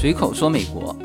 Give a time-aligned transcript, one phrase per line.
[0.00, 0.96] 随口说美国。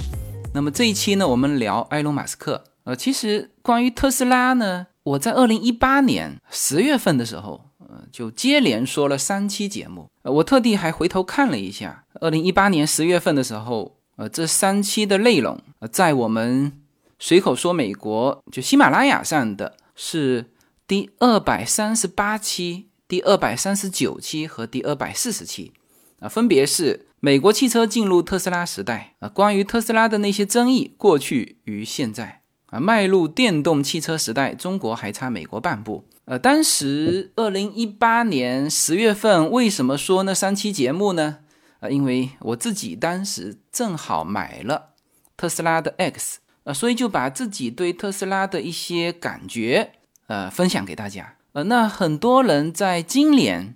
[0.54, 2.64] 那么这一期呢，我们聊埃隆·马斯克。
[2.86, 10.10] 呃，其实关于特斯拉呢，我在二零一八年十月份的时候，呃，就接连说了三期节目。
[10.22, 16.72] 呃，我特地还回头看了一下，二零一八年十月份的时候，呃，这三期的内容，呃，在我们
[17.20, 20.52] 随口说美国就喜马拉雅上的是
[20.88, 25.74] 第二百三十八期、第二百三十九期和第二百四十期，
[26.20, 27.08] 啊，分别是。
[27.22, 36.06] 美国汽车进入特斯拉时代啊，关于特斯拉的那些争议，过去与现在啊，迈入电动汽车时代，中国还差美国半步。
[36.26, 41.40] 呃，当时二零一八年十月份，为什么说那三期节目呢？
[41.80, 44.90] 啊，因为我自己当时正好买了
[45.36, 49.94] 特斯拉的 X，呃，所以就把自己对特斯拉的一些感觉，
[50.28, 51.38] 呃，分享给大家。
[51.54, 53.74] 呃，那很多人在今年。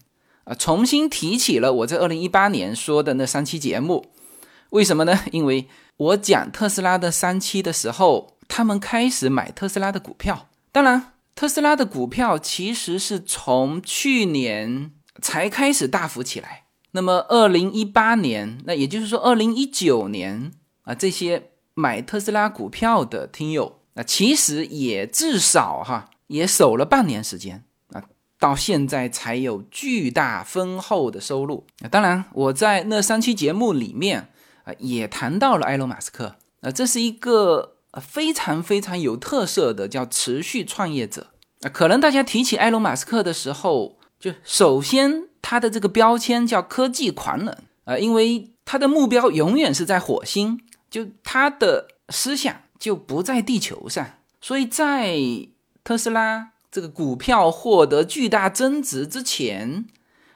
[0.50, 4.08] 啊，重新提起了我在二零一八年说的那三期节目，
[4.72, 5.20] 为什么呢？
[5.32, 10.50] 因为我讲特斯拉的三期的时候，他们开始买特斯拉的股票。
[10.72, 14.92] 当然，特斯拉的股票其实是从去年
[15.22, 16.64] 才开始大幅起来。
[16.94, 27.64] 那么二零一八年，那也就是说二零一九年啊，这些买特斯拉股票的听友，那其实也至少哈也守了半年时间。
[28.40, 31.68] 到现在才有巨大丰厚的收入。
[31.92, 34.30] 当然，我在那三期节目里面
[34.64, 36.38] 啊，也谈到了埃隆·马斯克。
[36.62, 41.28] 啊，这是一个非常非常有特色的叫持续创业者。
[41.62, 54.06] 啊，可能大家提起埃隆·马斯克的时候，就首先他的这个标签叫科技狂人啊，因为他的目标永远是在火星，就他的思想就不在地球上。
[54.40, 55.20] 所以在
[55.84, 56.52] 特斯拉。
[56.72, 59.86] 这个股票获得巨大增值之前，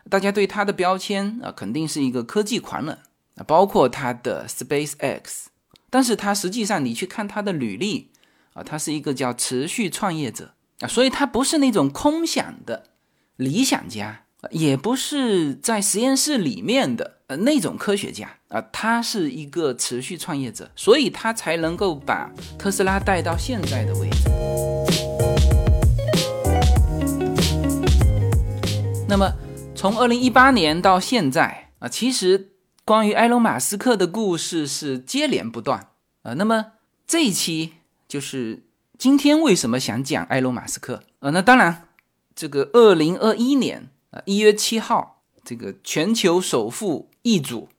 [0.09, 2.98] 大家对他的标签啊，肯定是一个科技狂人
[3.36, 5.45] 啊，包括他的 SpaceX。
[5.89, 8.10] 但是他实际上，你去看他的履历
[8.54, 12.86] 啊，他是一个叫持续创业者啊，所以他不是那种空想的
[13.36, 24.83] 理想家，也不是在实验室里面的呃那种科学家啊，他是一个持续创业者，所以他才能够把特斯拉带到现在的位置。
[29.08, 29.31] 那么，
[29.75, 32.53] 从二零一八年到现在啊，其实
[32.83, 35.89] 关于埃隆·马斯克的故事是接连不断
[36.23, 36.33] 啊。
[36.33, 36.73] 那么
[37.05, 37.73] 这一期
[38.08, 38.64] 就是
[38.97, 41.30] 今天为什么想讲埃隆·马斯克啊？
[41.30, 41.89] 那当然，
[42.33, 47.70] 这个二零二一年啊一月七号，这个全球首富易主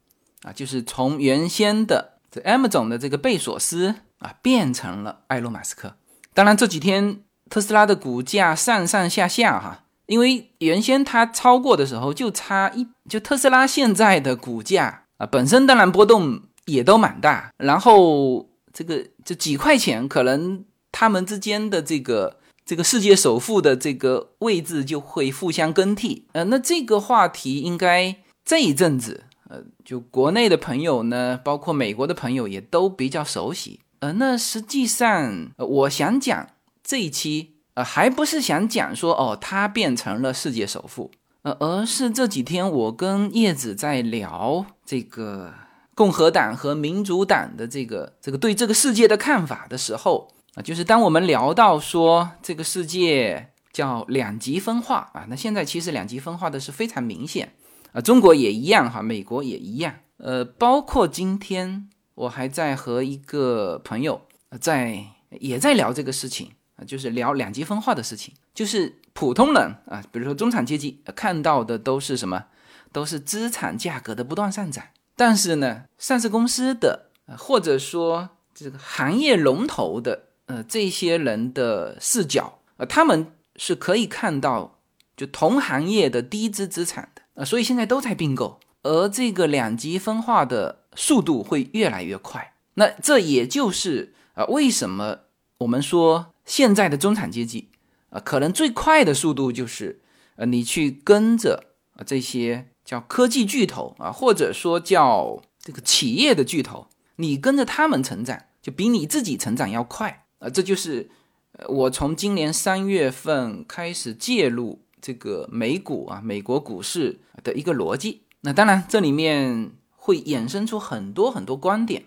[0.43, 5.97] 啊，就是从原先的这 M 总的这个贝索斯啊，变成了埃隆·马斯克。
[6.33, 9.81] 当然这几天特斯拉的股价上上下下哈。
[10.07, 26.27] 因为原先它超过的时候就差一，就特斯拉现在的股价啊，本身当然波动也都蛮大，然后这个这几块钱，可能他们之间的这个这个世界首富的这个位置就会互相更替。
[26.33, 33.81] 呃，那这个话题应该这一阵子，呃，就国内的朋友呢，包括美国的朋友也都比较熟悉。
[34.01, 36.49] 呃，那实际上我想讲
[36.83, 37.54] 这一期。
[37.75, 41.11] 呃，还不是想讲说哦，他变成了世界首富，
[41.43, 45.53] 呃，而是这几天我跟叶子在聊这个
[45.95, 57.55] 共和党和民主党的这个这个对这个世界的看法的时候啊，就是当我们聊到说这个世界叫两极分化啊，那现在其实两极分化的是非常明显
[57.91, 64.23] 啊，中国也一样哈，美国也一样，呃，包括今天我还在和一个朋友
[64.61, 65.07] 在
[65.41, 66.53] 也在聊这个事情。
[66.77, 72.47] 啊，就是聊两极分化的事情，就是普通人啊，比如说中产阶级看到的都是什么，
[72.91, 74.85] 都是资产价格的不断上涨。
[75.15, 84.81] 但是呢，上市公司的或者说这个行业龙头的呃这些人的视角啊，他们是可以看到
[85.17, 92.55] 就同行业的低资资产的啊，所以现在都在并购，而这个两极分化的速度会越来越快。
[92.75, 95.21] 那这也就是啊，为什么
[95.59, 96.34] 我们说。
[96.45, 97.69] 现在的中产阶级，
[98.11, 100.01] 啊，可能最快的速度就是，
[100.37, 101.65] 呃，你去跟着
[101.97, 110.51] 啊这些叫科技巨头啊，或者说叫这个企业的巨头，你跟着他们成长，就比你自己成长要快啊。
[110.51, 111.09] 这就是，
[111.53, 118.21] 呃，我从今年三月份开始介入这个美股啊，美国股市的一个逻辑。
[118.43, 122.05] 那当然，这里面会衍生出很多很多观点。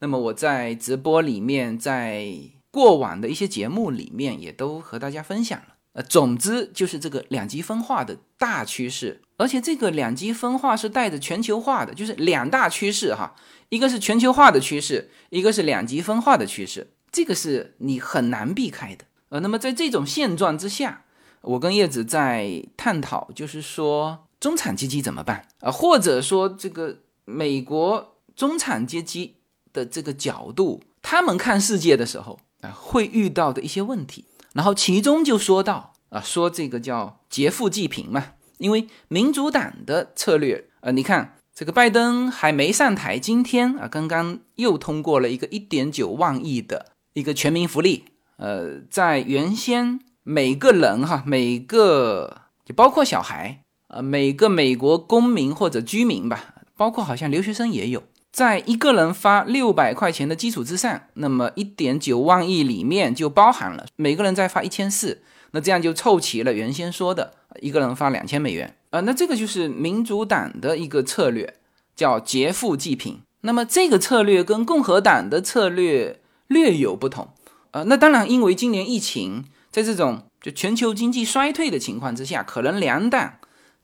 [0.00, 2.50] 那么我在直播里面在。
[2.70, 13.34] 过往的一些节目里面也都和大家分享了，呃，总之就是这个两极分化的大趋势，而且这个两极分化是带着全球化的，就是两大趋势哈，
[13.70, 19.04] 一个是全球化的趋势，一个是两极分化的趋势，这个是你很难避开的。
[19.30, 21.04] 呃，那么在这种现状之下，
[21.40, 25.46] 我跟叶子在探讨，就是说中产阶级怎么办？
[25.60, 29.36] 啊，或者说这个美国中产阶级
[29.72, 34.24] 的这个角度，他们看世界的时候啊，会遇到的一些问题。
[34.52, 48.04] 然后其中就说到啊，说这个叫劫富济贫嘛，因为民主党的策略，呃，你看这个拜登还没上台，今天啊，刚刚又通过了一个一点九万亿的一个全民福利，
[48.36, 58.02] 呃，在原先每个人哈，每个就包括小孩，呃，每个美国公民或者居民吧，包括好像留学生也有。
[58.38, 69.00] 在一个人发六百块钱的基础之上，那么一点九万亿里面就包含了每个人再发一千四，那这样就凑齐了原先说的一个人发两千美元啊。
[69.00, 71.52] 那这个就是民主党的一个策略，
[71.96, 73.18] 叫劫富济贫。
[73.40, 77.30] 那么这个策略跟共和党的策略略有不同
[77.72, 77.82] 啊。
[77.88, 83.32] 那当然，因为今年疫情，在这种就全球经济衰退的情况之下，可能两党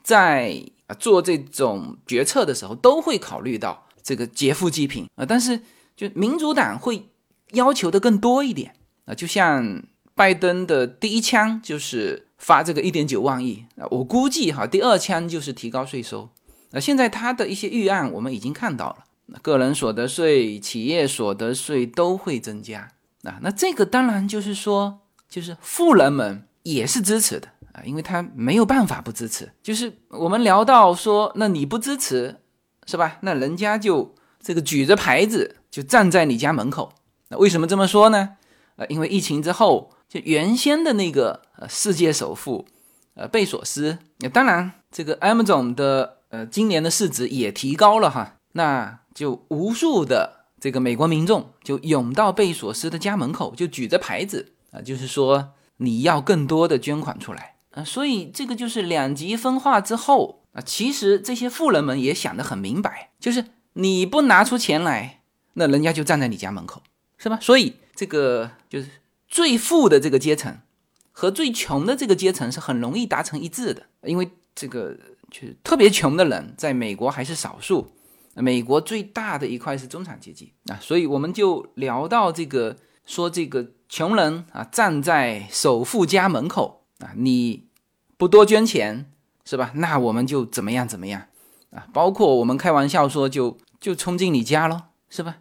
[0.05, 0.63] 在
[1.01, 3.84] 做这种决策的时候都会考虑到。
[4.05, 5.63] 这个劫富济贫啊，但是
[5.97, 7.09] 就民主党会
[7.53, 8.75] 要求的更多一点
[9.07, 9.83] 啊，就像
[10.15, 16.29] 拜登的第一枪就是发这个一点九万亿啊，我估计哈，第二枪就是提高税收
[16.73, 16.79] 啊。
[16.79, 22.91] 现在他的一些预案我们已经看到了，个人所得税、企业所得税都会增加
[23.23, 23.39] 啊。
[23.41, 29.51] 那这个当然就是说，就是富人们也是支持的啊，因为他没有办法不支持。
[29.63, 32.41] 就是我们聊到说，那你不支持？
[32.87, 33.19] 是吧？
[33.23, 36.93] 那人家就这个举着牌子就站在你家门口。
[37.31, 38.37] 那为什么这么说呢？
[38.77, 42.67] 呃，因为疫情之后，就原先的那个呃世界首富，
[43.15, 43.99] 呃贝索斯，
[44.33, 48.37] 当然这个 M 总的呃今年的市值也提高了哈。
[48.53, 57.83] 那就无数的这个美国民众就涌到贝索斯的家门口，就举着牌子啊，就是说你要更多的捐款出来啊。
[57.83, 60.44] 所以这个就是两极分化之后。
[60.55, 65.23] 啊，其实这些富人们也想得很明白，就是你不拿出钱来，
[65.55, 66.83] 那人家就站在你家门口，
[67.19, 67.39] 是吧？
[67.41, 68.89] 所以这个就是
[69.27, 70.57] 最富的这个阶层
[71.11, 74.97] 和最穷的这个阶层是很容易达成一致的，因为这个
[75.29, 77.91] 就是特别穷的人在美国还是少数，
[78.37, 87.67] 美国最大的一块是中产阶级啊，所以我们就聊到这个，说这个穷人啊站在首富家门口啊，你
[88.17, 89.11] 不多捐钱。
[89.45, 89.71] 是吧？
[89.75, 91.23] 那我们就怎么样怎么样
[91.71, 91.87] 啊？
[91.93, 94.81] 包括我们开玩笑说，就就冲进你家喽，
[95.11, 95.37] 是吧？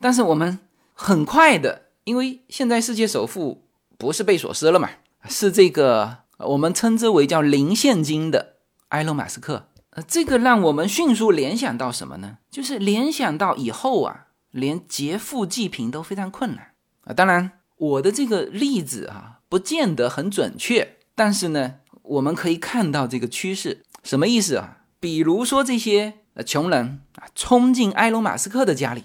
[0.00, 0.60] 但是我们
[0.94, 3.64] 很快的，因为现在世界首富
[3.96, 4.88] 不是贝索斯了嘛，
[5.28, 8.54] 是这个我们称之为叫零现金的
[8.90, 9.66] 埃隆·马斯克。
[9.90, 12.38] 呃，这个让我们迅速联想到什么呢？
[12.48, 17.12] 就是联想到以后啊，连劫富济贫都非常困难啊。
[17.12, 21.74] 当然，我的这个例子啊，不见得很准确，但是呢。
[22.08, 24.78] 我们可以看到这个趋势，什么意思啊？
[24.98, 29.04] 比如说这些呃穷人啊，冲进埃隆·马斯克的家里，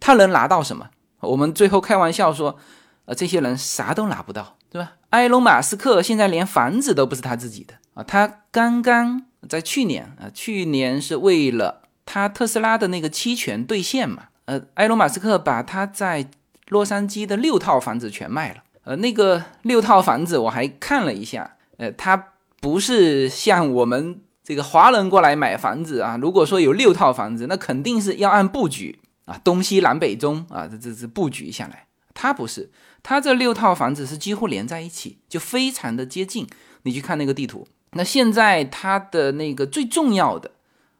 [0.00, 0.88] 他能拿到什么？
[1.20, 2.58] 我们最后开玩笑说，
[3.04, 4.94] 呃，这些人啥都拿不到，对吧？
[5.10, 16.28] 埃隆·马斯克现在连房子都不是他自己的啊，他刚刚在去年啊，去年是为了他特斯拉的那个期权兑现嘛，呃，埃隆·马斯克把他在
[16.68, 21.56] 洛杉矶的六套房子全卖了，呃，那个六套房子我还看了一下。
[21.76, 26.16] 呃，他不是像我们这个华人过来买房子啊。
[26.20, 31.86] 如果说有六套房子，那肯定是要按布局啊，东西南北中啊，这这这布局下来。
[32.14, 32.70] 他不是，
[33.02, 36.46] 他这六套房子是几乎连在一起，就非常的接近。
[36.84, 40.50] 你去看那个地图，那现在他的那个最重要的，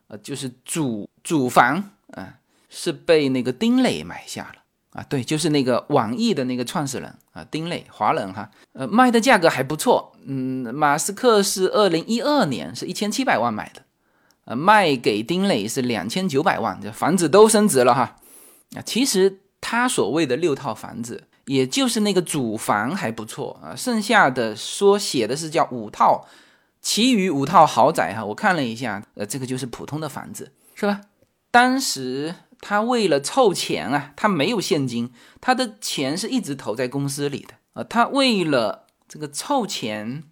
[0.08, 2.34] 呃，就是主主房啊，
[2.68, 4.63] 是被那个丁磊买下了。
[4.94, 13.82] 啊，对，就是那个网易的那个创始人啊，丁磊，华人哈，呃，卖的价格还不错，嗯，马斯克是二零一二年是一千七百万买的，
[14.44, 18.18] 呃，卖给丁磊是两千九百万，这房子都升值了哈，
[18.76, 26.24] 啊，其实他所谓的六套房子，也就是那个主房还不错啊，剩下的说写的是叫五套，
[26.80, 31.00] 其余五套豪宅哈，我看了一下，呃，这个就是普通的房子，是吧？
[31.50, 32.36] 当时。
[32.66, 37.84] 他为了凑钱啊，他没有现金，他的钱是一直投在公司里的啊。
[37.84, 40.22] 他为了这个凑钱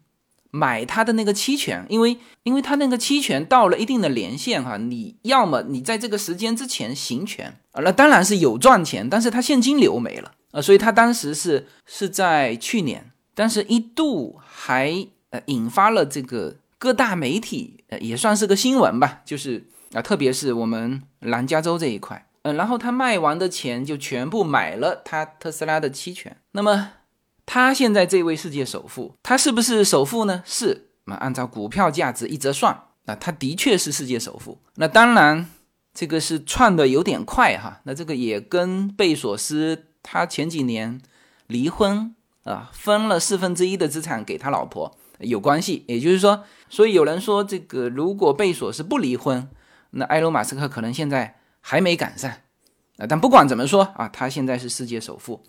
[0.51, 26.37] 买他的那个期权，因为因为他那个期权到了一定的年限哈，你要么你在这个时间之前行权啊，那当然是有赚钱，但是他现金流没了啊，所以他当时是是在去年但是一度还呃引发了这个各大媒体呃也算是个新闻吧，就是啊，特别是我们南加州这一块，嗯，然后他卖完的钱就全部买了他特斯拉的期权。
[26.53, 26.93] 那么
[27.47, 30.43] 他现在这位世界首富，他是不是首富呢？
[30.45, 34.59] 是，那按照股票价值一折算，那他的确是世界首富。
[34.77, 35.49] 那当然。
[35.95, 40.99] 这个是串的有点快哈，那这个也跟贝索斯他前几年
[41.49, 45.85] 离婚啊，分了四分之一的资产给他老婆有关系。
[45.87, 49.47] 也就是说，所以有人说这个如果贝索斯不离婚，
[49.93, 52.31] 那埃隆马斯克可能现在还没赶上
[52.99, 53.07] 啊。
[53.09, 55.43] 但不管怎么说啊，他现在是世界首富，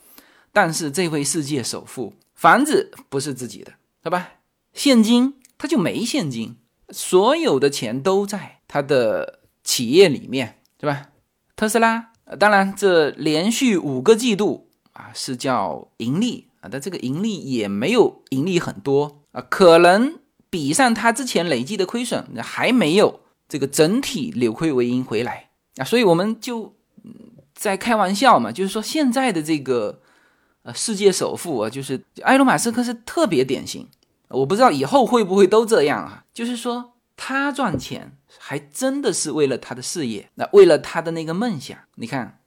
[0.53, 4.29] 但是这位世界首富房子不是自己的，对吧？
[4.73, 6.55] 现金他就没现金，
[6.91, 9.41] 所有的钱都在他的。
[9.65, 11.07] 企业里面，对吧？
[11.55, 20.19] 特斯拉，当然这连续五个季度啊是叫盈利啊，但这个盈利也没有盈利很多啊，可能
[20.49, 23.21] 比上他之前累计的亏损还没有
[23.53, 25.51] 这个整体扭亏为盈回来。
[25.77, 26.75] 啊，所以我们就
[27.53, 30.01] 在开玩笑嘛，就是说现在的这个
[30.63, 33.87] 呃世界首富啊，就是埃隆马斯克是特别典型，
[34.29, 38.17] 我不知道以后会不会都这样啊，就是说他赚钱。
[38.39, 42.39] 还真的是为了他的事业，那为了他的那个梦想，你看，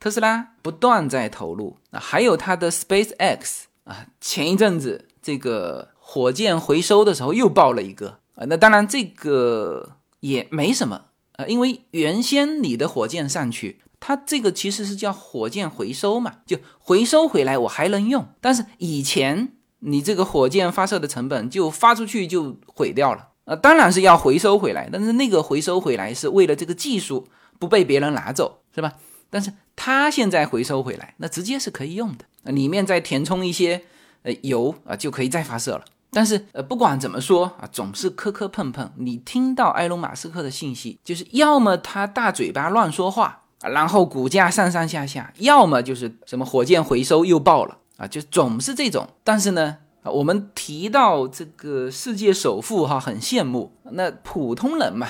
[0.00, 8.18] 特斯拉不断在投入，那还有他的 Space X 啊，前一阵子这个火箭回收的时候又爆了一个。
[8.34, 11.02] 啊，那当然这个也没什么
[11.32, 23.28] 啊，因为原先你的火箭上去，它这个其实是叫火箭回收嘛，就回收回来我还能用，但是以前你这个火箭发射的成本就发出去就毁掉了。
[23.44, 27.28] 呃，当然是要回收回来，但是那个回收回来是为了这个技术
[27.58, 28.94] 不被别人拿走，是吧？
[29.28, 33.82] 但是它现在回收回来，那直接是可以用的，里面再填充一些
[34.22, 35.84] 呃油啊，就可以再发射了。
[36.14, 38.90] 但是呃，不管怎么说啊，总是磕磕碰碰。
[38.96, 49.08] 你听到埃隆·马斯克的信息，就是要么他大嘴巴乱说话，然后股价上上下下；要么就是什么火箭回收又爆了啊，就总是这种。
[49.22, 49.78] 但是呢？
[50.04, 53.72] 啊，我们提到这个世界首富哈，很羡慕。
[53.92, 55.08] 那普通人嘛，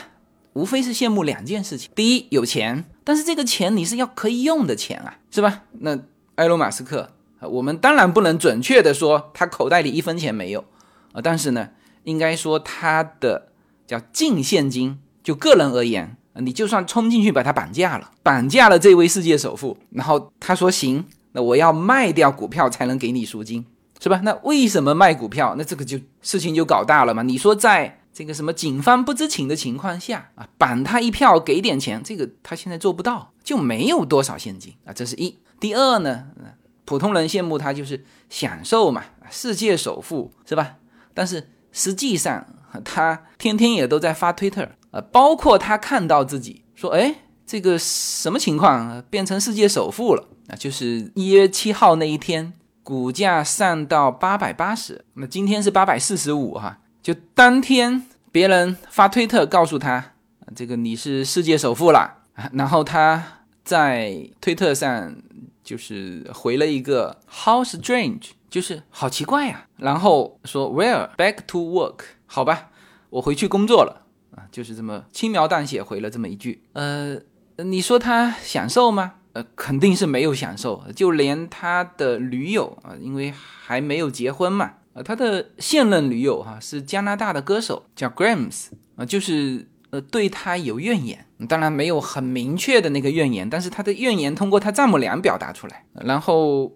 [0.53, 5.63] 无非是羡慕两件事情：第一，有钱，但是这个钱你是要可以用的钱啊，是吧？
[5.81, 5.99] 那
[6.37, 10.65] 埃隆·马斯克，我们当然不能准确的说他口袋里一分钱没有
[11.15, 11.71] 啊，但是呢，
[12.03, 13.49] 应该说他的
[13.87, 23.65] 叫净现金，就个人而言，你就算冲进去把他绑架了，绑架了这位世界首富，然后他说行，那我要卖掉股票才能给你赎金。
[24.01, 24.21] 是吧？
[24.23, 25.55] 那为什么卖股票？
[25.57, 27.23] 那这个就事情就搞大了嘛。
[27.23, 34.93] 你说在这个什么警方不知情的情况下啊，绑他一票给点钱，这个他现在做不到，就没有多少现金啊。
[34.93, 35.39] 这是一。
[35.59, 36.27] 第二呢，
[36.85, 40.75] 普通人羡慕他就是享受嘛，世界首富是吧？
[41.15, 42.45] 但是实际上
[42.85, 47.15] 他天天也都在发推特啊，包括他看到自己说，哎，
[47.47, 50.57] 这个什么情况变成世界首富了啊？
[50.57, 52.53] 就是一月七号那一天。
[52.85, 60.13] 股价上到八百八十，那今天是八百四十五哈，就当天别人发推特告诉他，
[60.55, 62.19] 这个你是世界首富了，
[62.53, 63.25] 然后他
[63.65, 65.17] 在推特上
[65.65, 72.71] 就是回了一个 How strange，就是好奇怪呀，然后说 Where back to work，好吧，
[73.11, 74.03] 我回去工作了。
[74.37, 77.17] 啊，就是这么轻描淡写回了这么一句，呃，
[77.59, 79.15] 你说他享受吗？
[79.33, 96.73] 呃，肯定是没有享受，就连他的女友啊，因为还没有结婚嘛，呃，他的现任女友哈是加拿大的歌手，叫 Grams 啊，就是呃对他有怨言，当然没有很明确的那个怨言，但是他的怨言通过他丈母娘表达出来，然后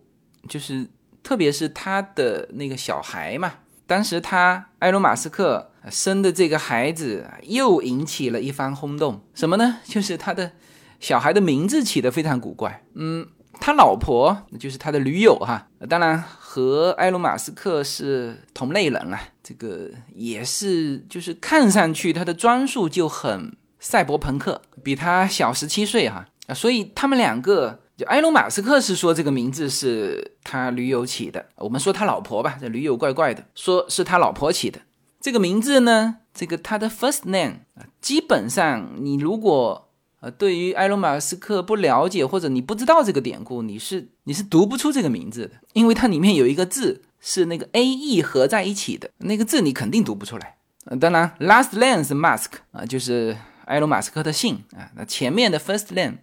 [0.49, 0.87] 就是
[1.25, 3.55] 特别是他的那个小孩嘛，
[3.89, 9.79] 当时他埃隆马斯克生的这个孩子又引起了一番轰动，什么呢？
[9.85, 10.53] 就是他的。
[11.01, 13.25] 小孩的名字起得非常古怪，嗯，
[13.61, 19.17] 他老婆就是他的女友哈，当然和埃隆·马斯克是同类人了，
[19.49, 26.27] 这个也是，就是看上去他的装束就很赛博朋克，比他小十七岁哈。
[26.49, 34.81] 啊，所以他们两个，就埃隆·马斯克是说这个名字是他驴友起的，我们说他老婆吧，这驴友怪怪的，说是他老婆起的，
[35.19, 39.89] 这个名字呢，这个他的 first name 啊，基本上你如果
[40.21, 50.57] 呃，对于埃隆·马斯克不了解或者你不知道这个典故，你是你是读不出这个名字的，因为它里面有一个字是那个 A E 合在一起的那个字，你肯定读不出来。
[50.85, 54.91] 呃，当然，last name 是 mask 啊，就是埃隆·马斯克的姓啊。
[54.95, 56.19] 那前面的 first name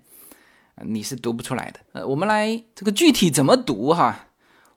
[0.84, 1.80] 你是读不出来的。
[1.94, 4.28] 呃，我们来这个具体怎么读哈？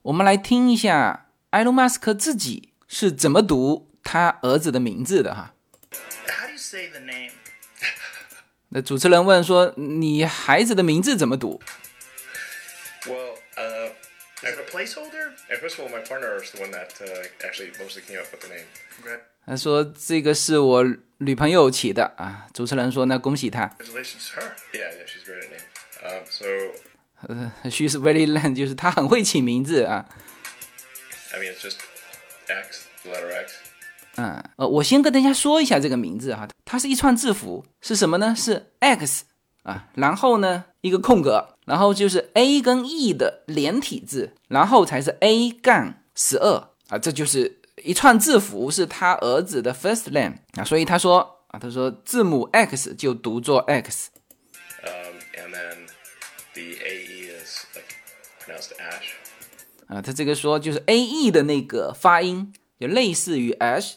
[0.03, 5.55] 我们来听一下埃隆·马斯克自己是怎么读他儿子的名字的哈。
[6.27, 7.31] How do you say the name?
[8.71, 11.61] 那主持人问说：“你孩子的名字怎么读
[14.44, 15.34] uh, Is it a placeholder?
[15.50, 17.08] and first of all, my partner is the one that uh,
[17.46, 18.66] actually mostly came up with the name.
[19.02, 20.86] Okay.？” 他说：“这个是我
[21.18, 23.68] 女朋友起的啊。”主持人说：“那恭喜他。
[23.80, 24.52] Congratulations to her.
[24.74, 25.62] Yeah, yeah, she's great at name.
[26.04, 26.46] Um, so,
[27.28, 30.06] 呃， she's very land，就是他很会起名字啊。
[31.34, 31.78] I mean, it's just
[32.48, 33.54] X, the letter X.
[34.16, 38.36] 嗯，呃，我先跟大家说一下这个名字哈，它是一串字符，是什么呢？
[38.38, 39.26] 是 X
[39.63, 54.89] 啊，然后呢一个空格，然后就是 A 跟 E 的连体字，然后才是 A 杠十二啊，这就是一串字符，是他儿子的 first name 啊，所以他说啊，他说字母 X 就读作 X，Um,
[55.35, 55.89] and then
[56.55, 57.65] the AE is
[58.41, 59.13] pronounced Ash.
[59.87, 63.97] 啊，他这个说就是 A E 的那个发音，就类似于 Ash，Yeah.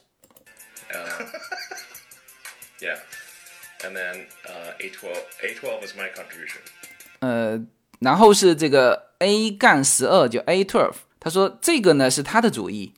[3.83, 5.09] And then uh, A12.
[5.41, 6.61] A12 is my contribution.
[7.19, 7.59] 呃，
[7.99, 10.95] 然后是这个 A 杠十二，就 A twelve。
[11.19, 12.93] 他说这个呢是他的主意。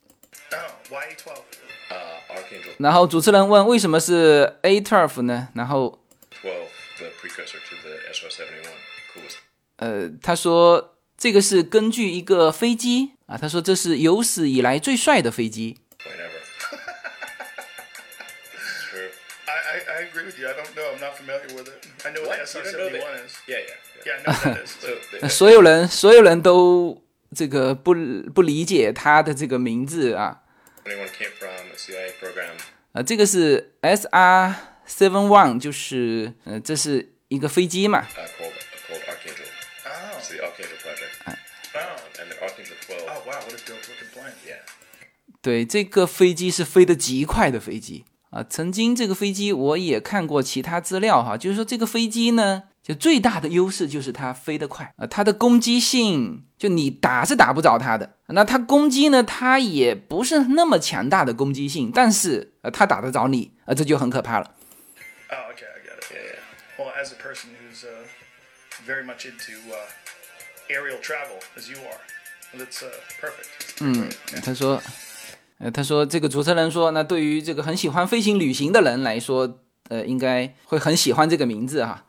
[0.52, 0.60] Oh,
[0.90, 1.34] why 12?
[1.90, 1.96] Uh,
[2.36, 5.50] Archangel 然后主持人问为什么是 A twelve 呢？
[5.56, 6.00] 然后
[6.42, 6.52] 12,
[6.98, 8.68] the precursor to the SR-71.
[9.13, 9.38] Coolest.
[9.78, 15.80] 呃，他说这个是根据一个飞机啊，他说这是有史以来最帅的飞机。
[20.23, 20.47] agree with you.
[20.49, 20.93] I don't know.
[20.95, 21.87] I'm not familiar with it.
[22.05, 23.25] I know what, You don't know SR-71 that?
[23.25, 23.33] is.
[23.47, 23.67] Yeah, yeah.
[23.67, 24.05] yeah.
[24.07, 24.71] Yeah, I know what that is.
[24.71, 27.03] So but- the, 所 有人所有人都
[27.35, 27.95] 这个不
[28.35, 30.43] 不理解他的这个名字啊。
[30.85, 32.53] anyone came from a CIA program.
[32.93, 34.55] 呃，这个是 S R
[34.87, 38.00] seven one，就是呃这是一个飞机嘛。
[38.00, 38.53] uh, called
[38.88, 39.45] called Archangel.
[39.85, 40.19] Oh.
[40.19, 41.12] It's the Archangel project.
[41.27, 42.23] Oh.
[42.23, 43.03] And the Archangel 12.
[43.07, 43.35] Oh, wow.
[43.45, 44.33] What a dope looking plane.
[44.47, 44.62] Yeah.
[45.43, 48.46] 对，这个飞机是飞得极快的飞机 啊。
[48.50, 58.17] 曾经这个飞机我也看过其他资料哈，就是说这个飞机呢，就最大的优势就是它飞得快啊，它的攻击性就你打是打不着它的。
[58.28, 64.56] 那它攻击呢，它也不是那么强大的攻击性，但是呃它打得着你啊，这就很可怕了。
[65.30, 65.65] Oh, okay.
[65.65, 66.12] I got it.
[66.12, 66.39] Yeah, yeah.
[66.78, 68.06] Well, as a person who's uh,
[68.86, 69.76] very much into uh,
[70.69, 72.02] aerial travel, as you are,
[72.58, 72.89] that's uh,
[73.22, 74.41] perfect.
[74.43, 74.82] 他说，
[75.60, 82.06] 呃，他说这个主持人说，那对于这个很喜欢飞行旅行的人来说，呃，应该会很喜欢这个名字哈。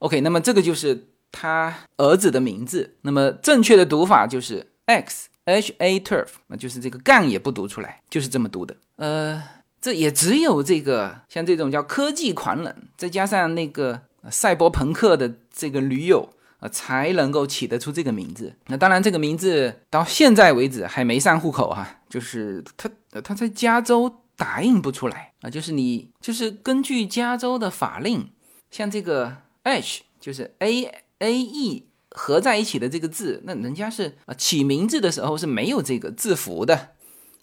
[0.00, 8.76] OK，那么这个就是他儿子的名字，那么正确的读法就是 X H A turf，那就是这个杠也不读出来，就是这么读的。
[8.96, 9.42] 呃，
[9.80, 16.28] 这也只有这个像这种叫科技狂人，再加上那个赛博朋克的这个驴友。
[16.60, 18.52] 啊，才能够起得出这个名字。
[18.66, 22.90] 那当然，这个名字到现在为止还没上户口哈、就是他
[23.22, 28.30] 他在加州打印不出来啊，就是你就是根据加州的法令，
[28.70, 36.90] 像这个 H 就是 A A E 合在一起的这个字，那人家是啊起名字的时候是没有这个字符的，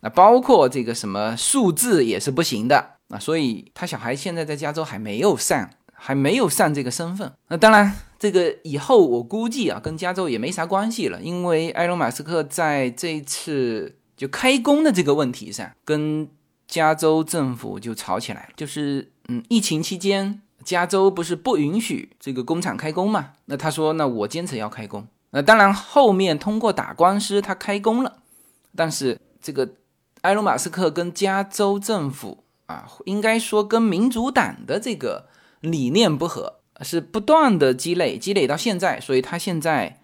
[0.02, 5.70] 那包括这个什么数字也是不行的啊，所以他小孩现在在加州还没有上。
[5.98, 16.28] 还没有上这个身份，那当然，这个以后我估计啊，跟加州也没啥关系了，因为埃隆·马斯克在这一次就开工的这个问题上，跟
[16.68, 18.50] 加州政府就吵起来。
[18.56, 23.34] 就是，嗯，疫情期间，加州不是不允许这个工厂开工嘛？
[23.46, 25.06] 那他说，那我坚持要开工。
[25.32, 28.20] 那当然，后面通过打官司，他开工了，
[28.76, 29.70] 但是这个
[30.22, 35.28] 埃隆·马斯克跟加州政府啊，应该说跟民主党的这个。
[35.62, 39.98] 理念不合，是不断的积累，积累到现在，所以他现在，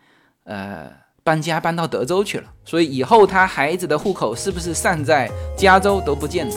[0.46, 0.90] 呃，
[1.24, 6.56] 搬家搬到德州去了，所以以后他孩子的户口是不是上在加州都不见得。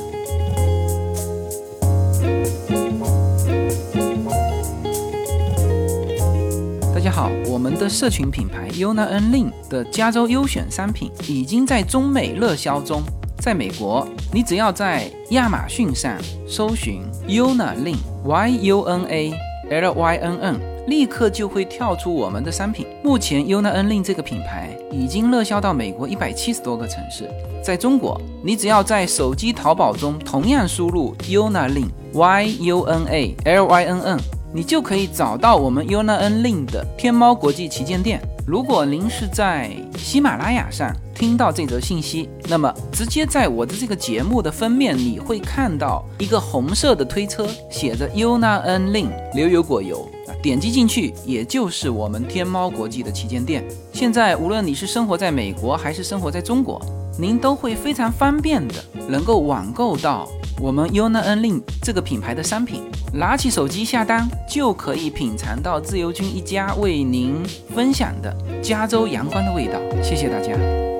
[6.94, 13.02] 大家好，我们的社群品牌 Yona N Lin 的加州优选商品已经在中美热销中。
[13.40, 16.16] 在美国，你只要在亚马逊上
[16.48, 19.34] 搜寻 Yona Lin Y U N A
[19.70, 22.86] L Y N N，立刻就会跳出我们的商品。
[23.02, 27.28] 目前 u n a n l i n 这个品牌已经热销到美国一百七十多个城市。
[27.62, 34.18] 在中国，你只要在手机淘宝中同样输入 u n a l i n Y U N A L Y N N，
[34.52, 38.20] 你就可以找到我们 u n a n l i n 的天猫国际旗舰店。
[38.46, 50.08] 如果您是在喜马拉雅上听到这则信息，那么直接在我的这个节目的封面，你会看到一个红色的推车，写着 Yona N Lin 牛油果油，
[50.42, 53.64] 点击进去，也就是我们天猫国际的旗舰店。
[53.92, 56.84] 现在无论你是生活在美国还是生活在中国，
[57.18, 58.74] 您都会非常方便的
[59.08, 60.28] 能够网购到
[60.60, 67.36] 我们 Una N Lin 这个品牌的商品，拿起手机下单就可以品尝到自由军一家为您
[67.74, 69.78] 分享的加州阳光的味道。
[70.02, 70.93] 谢谢大家。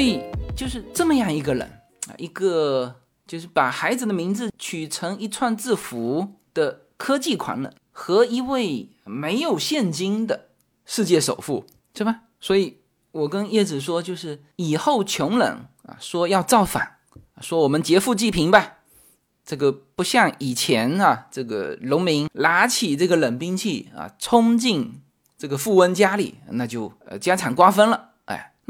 [0.00, 0.22] 所以
[0.56, 1.70] 就是这么样一个人
[2.08, 10.46] 啊，一个就是把孩子的名字取成一串字符的科技狂人，和一位没有现金的
[10.86, 12.22] 世界首富，是吧？
[12.40, 12.78] 所以
[13.12, 16.96] 我跟叶子说，就是以后穷人啊，说要造反，
[17.42, 18.78] 说我们劫富济贫吧，
[19.44, 25.02] 这个不像以前啊，这个农民拿起这个冷兵器啊，冲进
[25.36, 28.09] 这个富翁家里，那就呃家产瓜分了。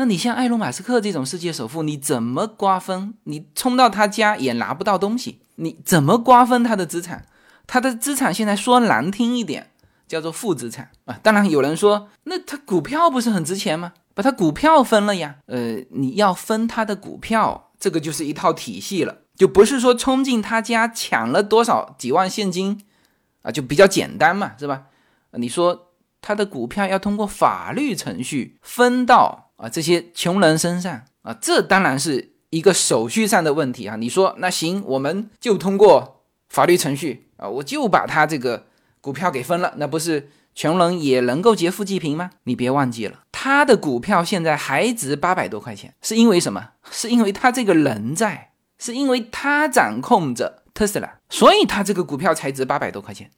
[0.00, 3.12] 那你像埃隆·马斯克这种世界首富，你怎么瓜分？
[3.24, 7.26] 你冲到他家也拿不到东西，你怎么瓜分他的资产？
[7.66, 9.72] 他的资产现在说难听一点。
[10.08, 13.92] 叫做负资产啊，当然有人说，那他股票不是很值钱吗？
[14.14, 22.82] 把他股票分了呀，呃，你要分他的股票，这个就是一套体系了，就不是说冲进他家抢了多少几万现金
[23.42, 24.84] 啊，就比较简单嘛，是吧？
[25.32, 25.90] 你说
[26.22, 33.96] 他的股票要通过法律程序分到啊这些穷人身上啊，这当然是一个手续上的问题啊。
[33.96, 38.66] 你说那行，我们就通过法律程序啊，我就把他这个。
[39.02, 42.32] 股票给分了，那不是穷人也能够劫富济贫吗？
[42.44, 46.72] 你别忘记了，他的股票现在还值八百多块钱，是因为什么？
[46.90, 53.30] 是因为他这个人在，是因为他掌控着特斯拉，所以他这个股票才值八百多块钱。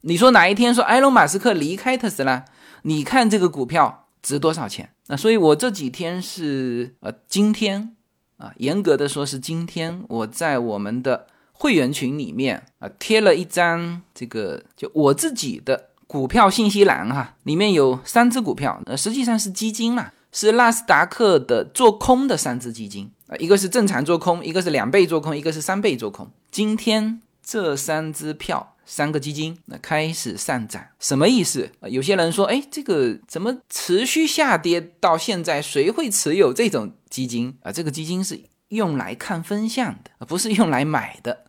[0.00, 2.46] 你说哪一天说埃隆·马斯克离开特斯拉，
[2.84, 4.90] 你看这个股票值多少钱？
[5.06, 7.94] 那所以我这几天是呃，今天
[8.38, 11.28] 啊，严格的说是今天，我在我们的。
[11.56, 26.28] 会员群里面啊贴了一张这个就我自己的股票信息栏哈，里面有三只股票，呃实际上是基金嘛，是纳斯达克的做空的三只基金啊，一个是正常做空，一个是两倍做空，一个是三倍做空。
[26.50, 31.88] 今天这三只票三个基金那开始上涨，什么意思啊？
[31.88, 35.60] 有些人说，哎，这个怎么持续下跌到现在？
[35.62, 37.72] 谁会持有这种基金啊？
[37.72, 38.44] 这个基金是。
[38.68, 41.44] 用来看分项的，不是用来买的。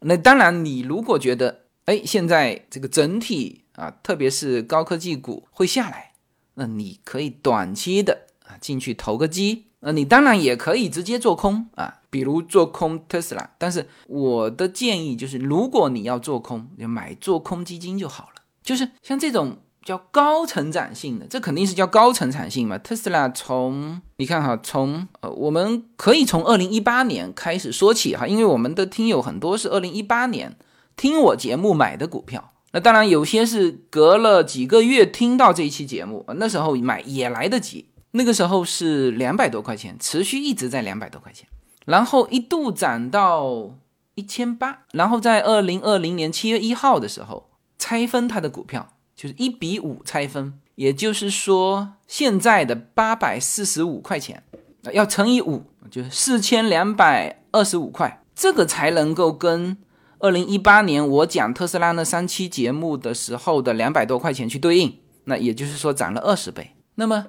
[0.00, 6.14] 那当然，你如果觉得，哎，现在这个整体啊，特别是高科技股会下来，
[6.54, 9.66] 那你可以短期的啊进去投个机。
[9.80, 13.50] 那你当然也可以直接做空啊，比如做空特斯拉。
[13.58, 18.42] 但是我的建议就是，如果你要做空，就买做空基金就好了。
[18.62, 19.58] 就是像这种。
[19.84, 22.76] 叫高成长性的，这肯定是叫高成长性嘛。
[22.76, 30.54] 特斯拉从你看哈，从呃，我们可以从二零一八年开始说起哈，因为我们的听友很多是二零一八年
[30.94, 37.86] 听我节目买的股票，那当然有些是隔了几个月听到这一期节目，那时候买也来得及。
[38.10, 41.48] 那个时候是两百多块钱，持续一直在两百多块钱，
[41.88, 43.74] 然后一度涨到
[44.14, 48.88] 一千八，然后在二零二零年七月一号的时候拆分它的股票。
[49.18, 54.44] 就是一比五拆分，也就是说现在的八百四十五块钱，
[54.92, 59.76] 要乘以五，就是四千两百二十五块，这个才能够跟
[60.20, 64.96] 二零一八年我讲特斯拉那三期节目的时候的两百多块钱去对应。
[65.24, 66.76] 那也就是说涨了二十倍。
[66.94, 67.26] 那么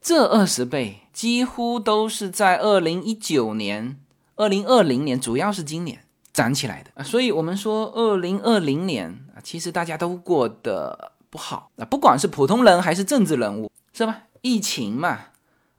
[0.00, 3.98] 这二十倍几乎都是在二零一九年、
[4.36, 7.02] 二零二零年，主要是今年涨起来的啊。
[7.02, 11.12] 所以我们说二零二零年啊，其实大家都过得。
[11.32, 14.22] 不好，啊不管是普通人还是政治人物，是吧？
[14.40, 15.26] 疫情嘛，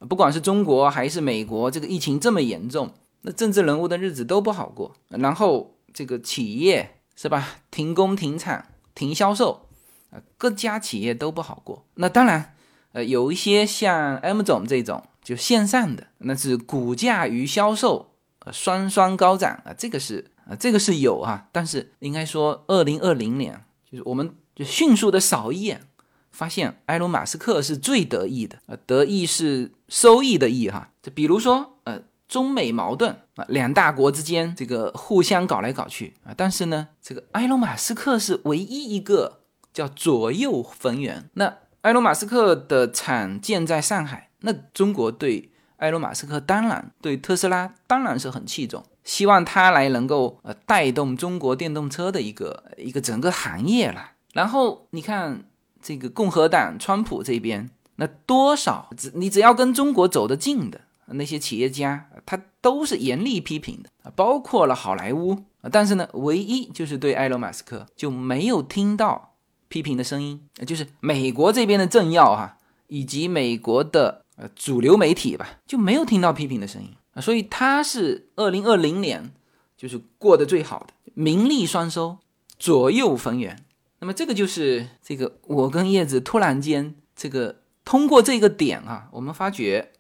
[0.08, 2.90] 不管是中国还是美国，这个疫情这么严重，
[3.24, 4.96] 那政治人物的日子都不好过。
[5.10, 9.68] 然后这个企业是吧，停工、停产、停销售，
[10.12, 11.84] 啊，各家企业都不好过。
[11.96, 12.56] 那当然，
[12.92, 18.14] 呃，有一些像 M 总这种就线上的，那是股价与销售
[18.46, 21.48] 呃双双高涨啊，这个是啊，这个是有啊。
[21.52, 24.34] 但是应该说，二零二零年就是我们。
[24.54, 25.88] 就迅速的扫一眼，
[26.30, 30.92] 发现埃隆·马斯克是最得意的呃，得意是收益的益哈。
[31.02, 39.40] 就比如说呃，中美矛盾啊，两大国之间这个互相搞来搞去啊，但是呢，这个埃隆·马斯克是唯一一个
[39.74, 41.30] 叫左右逢源。
[41.36, 54.12] 那埃隆·马斯克的厂建在上海，那中国对埃隆·马斯克当然对特斯拉当然是很器重，希望他来能够呃带动中国电动车的一个一个整个行业了。
[54.34, 55.46] 然后你看
[55.82, 65.46] 这个共和党川普这边，那多少只你只要跟中国走得近的那些企业家，他都是严厉批评的啊，包括了好莱坞。
[65.72, 69.31] 但是呢，唯一就是对埃隆·马斯克就没有听到
[69.72, 72.58] 批评的声音，就是美国这边的政要哈，
[72.88, 79.32] 以及美国的呃主流媒体吧，就没有听到批评的声音啊，所以他是二零二零年
[79.78, 82.18] 就是过得最好的，名利双收，
[82.60, 83.64] 左右逢源。
[84.00, 89.94] 那么这个就是这个我跟叶子突然间这个通过这个点啊，我们发觉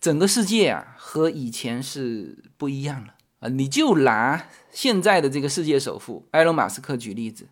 [0.00, 7.48] 整个世界啊和以前是不一样了啊，你就拿现在的这个世界首富埃隆·马斯克举例子。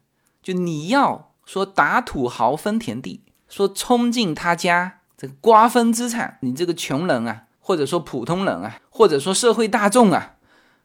[0.48, 10.36] 就你要说打土豪分田地，说冲进他家这个瓜分资产，你这个穷人啊，或者说普通人啊，或者说社会大众啊，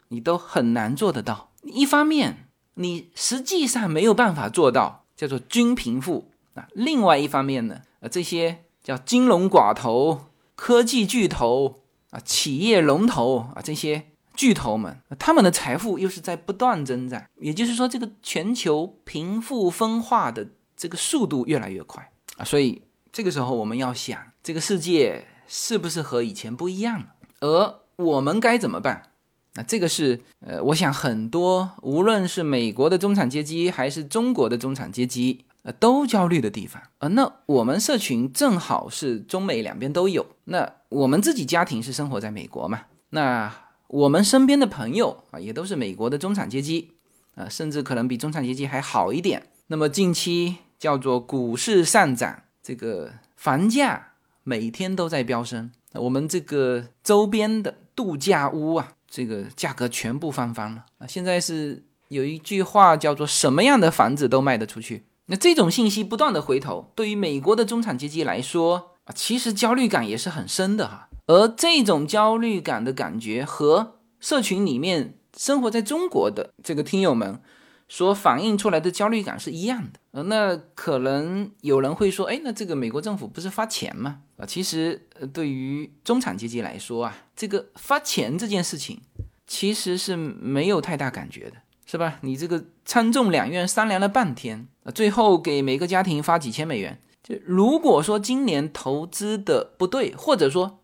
[0.09, 1.51] 你都很难做得到。
[1.61, 14.07] 一方面，你实际上没有办法做到叫做均贫富啊；另外一方面呢，呃，这些叫金融寡头、科技巨头啊、企业龙头啊这些。
[14.35, 22.43] 巨头们，他们的财富又是在不断增长，也就是说，这个全球贫富分化的这个速度越来越快啊！
[22.43, 27.07] 所以这个时候我们要想，这个世界是不是和以前不一样了？
[27.41, 29.11] 而我们该怎么办？
[29.55, 42.81] 那这个是呃，我想很多无论是美国的中产阶级还是中国的中产阶级呃都焦虑的地方呃，那我们社群正好是中美两边都有，那我们自己家庭是生活在美国嘛？
[43.11, 43.53] 那
[43.93, 46.93] 我们身边的朋友啊，也都是美国的中产阶级，
[47.35, 49.51] 啊，甚至可能比中产阶级还好一点。
[49.67, 55.69] 那么近期叫做股市上涨，这个房价每天都在飙升。
[55.93, 61.05] 我们这个周边的度假屋啊，这个价格全部翻番了啊！
[61.05, 65.05] 现在是有一句话叫做“什么样的房子都卖得出去”。
[65.27, 71.09] 那这种信息不断的回头，对于美国的中产阶级来说啊，其实焦虑感也是很深的哈。
[71.27, 77.39] 而这种焦虑感的感觉和社群里面生活在中国的这个听友们
[77.87, 79.99] 所反映出来的焦虑感是一样的。
[80.11, 84.19] 呃，那可能有人会说，哎，那这个美国政府不是发钱吗？
[84.37, 89.01] 啊，其实对于中产阶级来说啊，这个发钱这件事情
[89.47, 92.19] 其实是没有太大感觉的，是吧？
[92.21, 96.99] 你这个参众两院商量了半天，最后给每个家庭发几千美元。
[97.23, 100.79] 就如果说今年投资的不对，或者说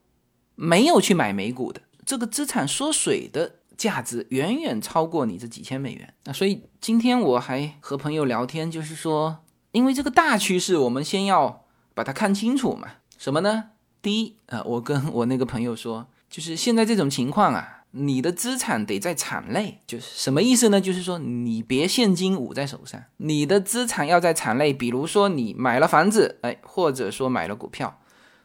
[0.62, 9.38] 没有去买美股的这个资产缩水的价值远远超过你这几千美元那所以今天我还和朋友聊天，就是说，
[9.72, 12.90] 因为这个大趋势，我们先要把它看清楚嘛。
[13.18, 13.70] 什么呢？
[14.02, 20.82] 第一啊，我跟我那个朋友说，就是现在这种情况啊，你的资产得在场内，就是什么意思呢？
[20.82, 24.74] 就是说你别现金捂在手上，你的资产要在场内。
[24.74, 28.02] 比如说你买了房子，哎，或者说买了股票，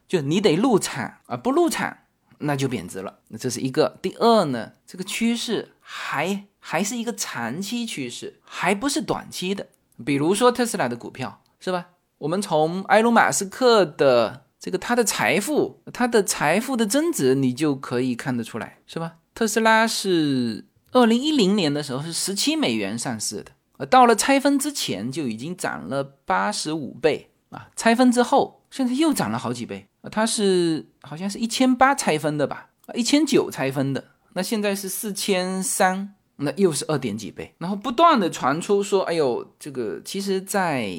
[0.06, 1.98] 就你得入场啊，不入场。
[2.44, 3.98] 那就贬值了，那这是一个。
[4.00, 9.66] 第二呢，这个趋势还还是一个长期趋势，还不是短期的。
[10.04, 11.88] 比如说特斯拉的股票，是吧？
[12.18, 19.16] 我们从埃隆·马斯克的这个他的财富，他的财富的增值，你就可以看得出来，是吧？
[19.34, 29.88] 特斯拉是二零一零年的时候是十七美元上市的，呃，到了拆分之前就已经涨了八十五倍啊，拆分之后现在又涨了好几倍。
[30.10, 40.94] 它是好像是一千八拆分的吧，一千九拆分的，那现在是四千三，那又是二点几倍，然后不断的传出说，哎呦，这个其实，在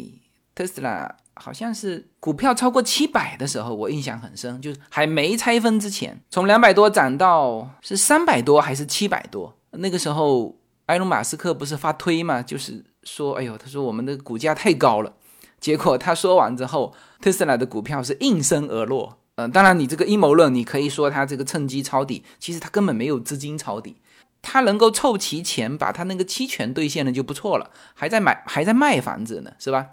[0.54, 15.14] 特斯拉好像是股票超过七百的时候，我印象很深，就是还没拆分之前，从两百多涨到是三百多还是七百多，那个时候埃隆马斯克不是发推嘛，就是说，哎呦，他说我们的股价太高了。
[15.58, 16.94] 结果他说完之后，
[17.26, 19.18] 特斯拉的股票是应声而落。
[19.38, 23.96] 嗯，当然你这个阴谋论，你可以说他这个趁机抄底，其实他根本没有资金抄底，
[24.44, 29.88] 他能够凑齐钱把他那个期权兑现了就不错了，还在买 还在卖房子呢，是吧？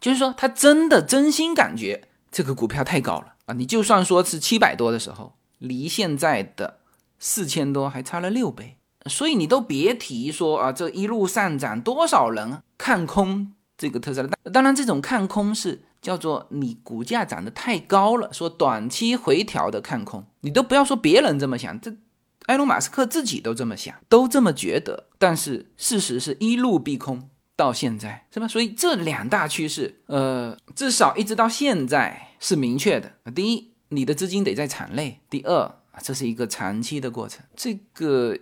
[0.00, 3.54] 就是说他真的真心感觉这个股票太高了啊！
[3.54, 6.78] 你就算说是七百多的时候，离现在的
[7.18, 13.54] 四千多还差了六倍，所以你都别提说啊，这一路上涨多少人看空。
[13.78, 21.92] 这个特斯拉，当然这种看空是叫做你股价涨得太高了，说短期回调的看空，你都不要说别人这么想，这
[22.46, 25.08] 埃隆马斯克自己都这么想，都这么觉得。
[25.18, 28.46] 但是事实是一路逼空到现在，是吧？
[28.46, 33.10] 所以这两大趋势，呃，至少一直到现在是明确的。
[33.34, 37.44] 第一，你的资金得在场内；第二，这是一个长期的过程。
[37.56, 38.38] 这个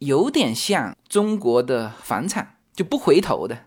[0.00, 3.58] 有点像中国的房产，就不回头的。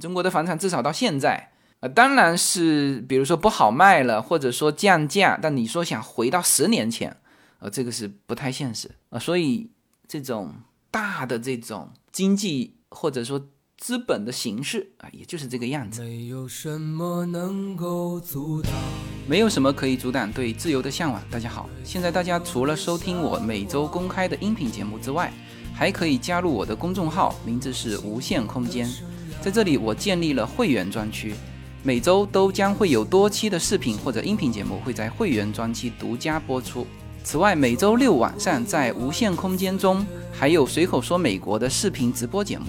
[0.00, 5.38] 中国的房产至少到现在，啊，当然是比如说不好卖了，或者说降价。
[5.40, 7.16] 但你说想回到十年前，
[7.58, 9.18] 呃，这个是不太现实啊。
[9.18, 9.70] 所以
[10.08, 10.54] 这种
[10.90, 16.00] 大的这种经济或者说资本的形式啊，也就是这个样子。
[16.02, 18.72] 没有什么能够阻挡。
[19.28, 21.22] 没有什么可以阻挡对自由的向往。
[21.30, 25.30] 大家好，现在大家除了收听我每周公开的音频节目之外，
[25.74, 28.88] 还可以加入我的公众号，名字是无限空间。
[29.42, 31.34] 在这里，我建立了会员专区，
[31.86, 36.84] 每周都将会有多期的视频或者音频节目会在会员专区独家播出。
[37.22, 42.64] 此外，每周六晚上在无限空间中还有随口说美国的视频直播节目，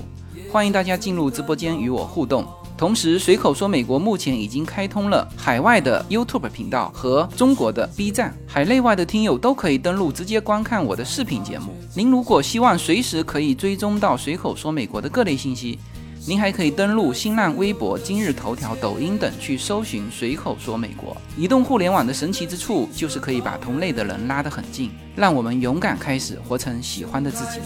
[0.52, 2.46] 欢迎大家进入直播间与我互动。
[2.78, 11.76] 同时，随口说美国目前已经开通了海外的 YouTube 频道和中国的 B 站，海内外的听友都可以登录直接观看我的视频节目。
[11.96, 15.80] 您如果希望随时可以追踪到随口说美国的各类信息，
[16.28, 21.16] 您还可以登录新浪微博、今日头条、抖音等去搜寻“随口说美国”。
[21.40, 27.62] 移动互联网的神奇之处就是可以把同类的人拉得很近，让我们勇敢开始，活成喜欢的自己。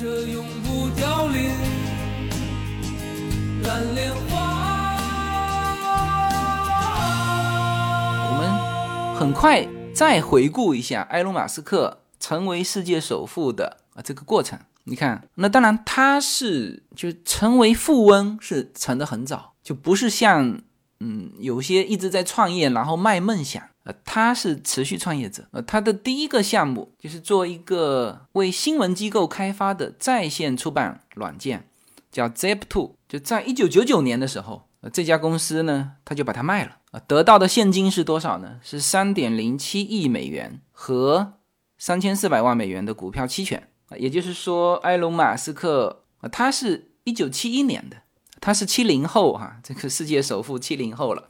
[8.30, 14.60] 我们很快再回顾一下埃隆·马斯克成为世界首富的啊这个过程。
[14.84, 20.62] 你看，那当然他是就成为富翁是成的很早，就不是像
[21.00, 23.62] 嗯有些一直在创业然后卖梦想。
[23.84, 25.48] 呃，他是持续创业者。
[25.50, 31.68] 呃，他的第一个项目就是做一个为新闻机构开发的在线出版软件，
[32.12, 32.92] 叫 Zip2。
[33.10, 36.78] 就在一九九九年的时候，呃，这家公司呢，他就把它卖了。
[36.92, 38.60] 啊，得到的现金是多少呢？
[38.62, 41.34] 是三点零七亿美元和
[41.80, 43.68] 三千四百万美元的股票期权。
[43.98, 47.98] 也就是说，埃隆·马斯克啊，他是一九七一年的，
[48.40, 51.28] 他是七零后哈，这个世界首富七零后了。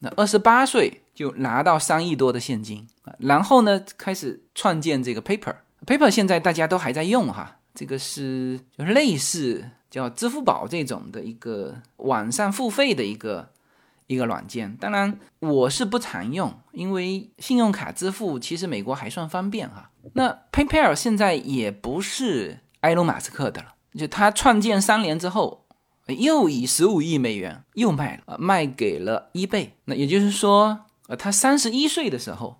[0.00, 5.56] 那二十八岁就拿到三亿多的现金啊，然后呢，开始创建这个 Paper。
[5.86, 13.48] Paper 现在大家都还在用哈，这个是就类似叫支付宝这种的一个网上付费的一个
[14.06, 14.76] 一个软件。
[14.76, 19.90] 当然我是不常用，因为信用卡支付其实美国还算方便哈。
[20.14, 25.64] 那 PayPal 现在也不是埃隆·马斯克的了，就他创建三年之后。
[26.16, 29.68] 又以十五亿美元又卖了，卖给了 eBay。
[29.84, 32.56] 那也就是说，呃，他三十一岁的时候，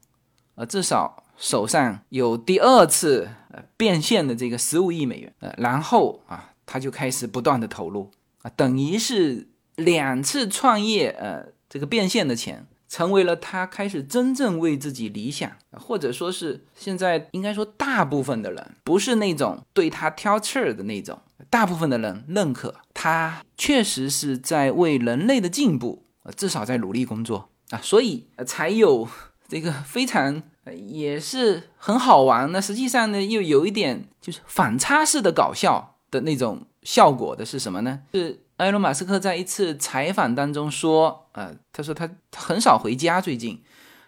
[0.54, 8.10] 呃，至少手上有第二次呃变现的这个十五亿美元，呃，然后啊，他就开始不断的投入，
[8.42, 21.20] 啊，等于是两次创业，呃，这个变现的钱，成为了他开始真正为自己理想，或者说是现在应该说大部分的人不是那种对他挑刺儿的那种。
[21.50, 29.08] 大部分的人认可他确实是在为人类的进步，呃，至少在努力工作啊，所以才有
[29.46, 30.42] 这个非常
[30.86, 32.50] 也是很好玩。
[32.50, 38.00] 那实际上呢，又有一点就是反差式的搞笑的那种效果的是什么呢？
[38.12, 43.62] 是埃隆·马斯克在一次采访当中说，呃，他说他很少回家，最近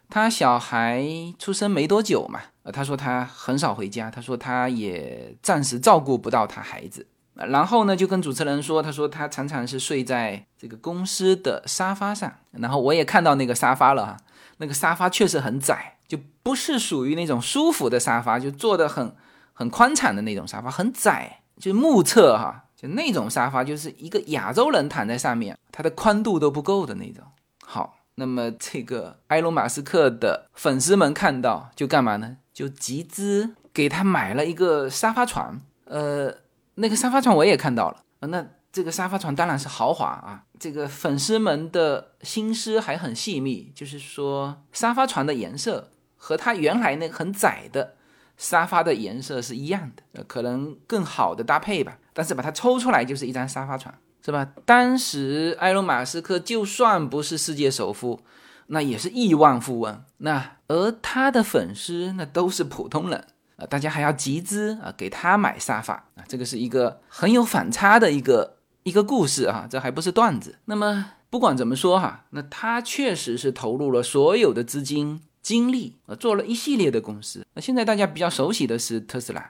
[0.08, 1.04] 他小孩
[1.38, 7.06] 出生没多久嘛，呃，他说他很少回家，他说他也暂时照顾不到他孩子。
[7.34, 14.16] 然后呢，就跟主持人说，他说他常常是睡在这个公司的沙发上，然后我也看到那个沙发了哈，
[14.58, 19.14] 那个沙发确实很窄，就不是属于那种舒服的沙发，就坐得很
[19.52, 27.24] 很宽敞的那种沙发，很窄，就目测哈，就那种沙发就是一个亚洲人躺在上面，它的宽度都不够的那种。
[27.64, 32.38] 好，那么这个埃隆·马斯克的粉丝们看到就干嘛呢？
[32.54, 36.34] 就集资给他买了一个沙发床，呃。
[36.76, 40.44] 那个沙发床我也看到了那这个沙发床当然是豪华啊。
[40.58, 47.96] 这个粉丝们的心思还很细密，就是说沙发床的颜色和他原来那个很窄的
[48.38, 51.98] 沙发的颜色是一样的，呃，可能更好的搭配吧。
[52.20, 54.46] 但是把它抽出来就是一张沙发床，是吧？
[54.66, 58.20] 当时埃隆·马斯克就算不是世界首富，
[58.66, 60.04] 那也是亿万富翁。
[60.18, 63.24] 那而他的粉丝那都是普通人。
[63.56, 70.58] 啊，大家还要集资啊，给他买沙发啊，这个是一个很有反差的一个一个故事啊，这还不是段子。
[70.66, 77.46] 那么不管怎么说哈，那他确实是投入了所有的资金精力啊，做了一系列的公司。
[77.54, 79.40] 那现在大家比较熟悉的是特斯拉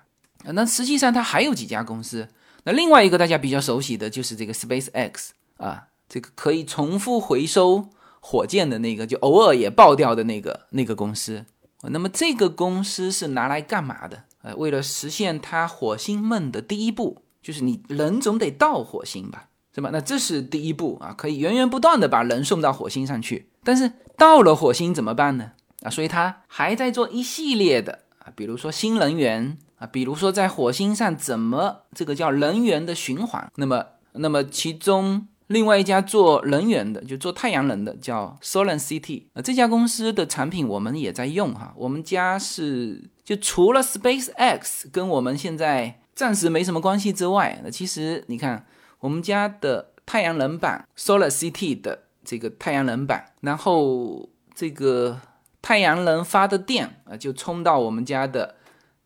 [0.44, 2.28] 啊，那实际上他还有几家公司。
[2.64, 7.88] 那另外一个大家比较熟悉的就是这个 Space X 啊，这个可以重复回收
[8.20, 11.44] 火箭的那个，就偶尔也爆掉的那个那个公司。
[11.82, 14.24] 那么这个公司是拿来干嘛的？
[14.42, 19.88] 呃，为了实现它火星梦的第一步，就是你人总得到火星吧，是吧？
[19.90, 23.48] 那这是第一步啊，可以源源不断的把人送到火星上去。
[23.64, 25.52] 但是到了火星怎么办呢？
[25.82, 33.50] 啊，所以它还在做一系列的啊，比如说新能源啊，比如说在火星上怎么这个叫能源的循环。
[33.56, 41.72] 那么那么其中另外一家做能源的，就做太阳能的，叫 Solar City 啊，这家公司的产品我们也在用哈。
[41.76, 48.66] 我们家是就除了 SpaceX 跟我们现在暂时没什么关系之外，那其实你看
[49.00, 55.18] 我们家的太阳能板 Solar City 的这个太阳能板，然后这个
[55.62, 58.56] 太阳能发的电啊，就充到我们家的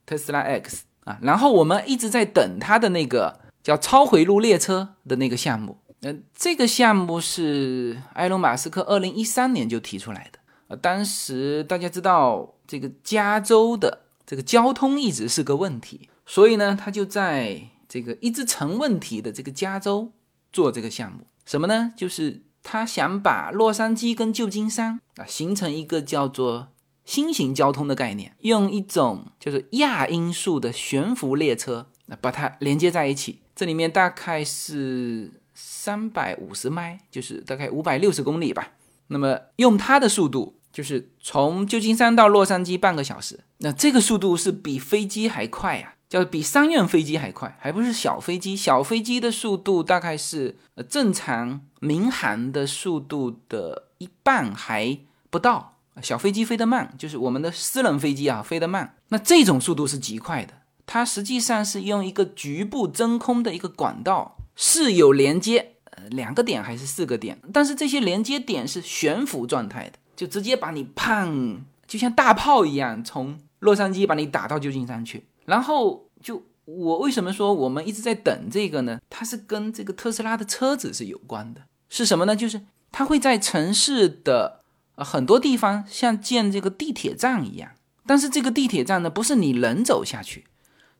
[0.06, 5.78] 特斯拉 X 啊，然后我们一直在等它的那个叫超回路列车的那个项目。
[6.00, 10.38] 呃，这个项目是埃隆·马斯克二零一三年就提出来的。
[10.68, 20.12] 呃，当时大家知道这个加州的这个交通一直是个问题，所以呢，他就在这个一直成问题的这个加州
[20.52, 21.26] 做这个项目。
[21.46, 21.92] 什么呢？
[21.96, 26.68] 就是他想把洛杉矶跟旧金山啊形成一个叫做
[27.04, 33.40] 新型交通的概念，用一种就是亚音速的悬浮列车啊把它连接在一起。
[33.54, 35.40] 这里面大概是。
[35.56, 38.72] 三百五十迈，就是大概五百六十公里吧。
[39.06, 43.38] 那么用它的速度，就是从旧金山到洛杉矶半个小时。
[43.58, 48.56] 那这个速度是比飞机还快呀，叫比商用飞机还快，还不是小飞机。
[48.56, 54.98] 小飞机的速度大概是呃正常民航的速度的一半还
[55.30, 55.73] 不到。
[56.02, 58.96] 小飞机飞得慢，就是我们的私人飞机啊飞得慢。
[59.08, 60.54] 那这种速度是极快的，
[60.86, 64.36] 它实际上是用一个局部真空的一个管道。
[64.56, 67.36] 是有连接，呃，两个点还是四个点？
[67.52, 75.24] 但是这些连接点是悬浮状态的，就直接把你砰，就像大炮一样，从洛杉矶把你打到旧金山去。
[75.46, 79.00] 然后就我为什么说我们一直在等这个呢？
[79.10, 81.62] 它是跟这个特斯拉的车子是有关的。
[81.88, 82.36] 是什么呢？
[82.36, 82.60] 就是
[82.92, 84.60] 它会在城市的
[84.94, 87.70] 啊很多地方像建这个地铁站一样，
[88.06, 90.44] 但是这个地铁站呢，不是你人走下去，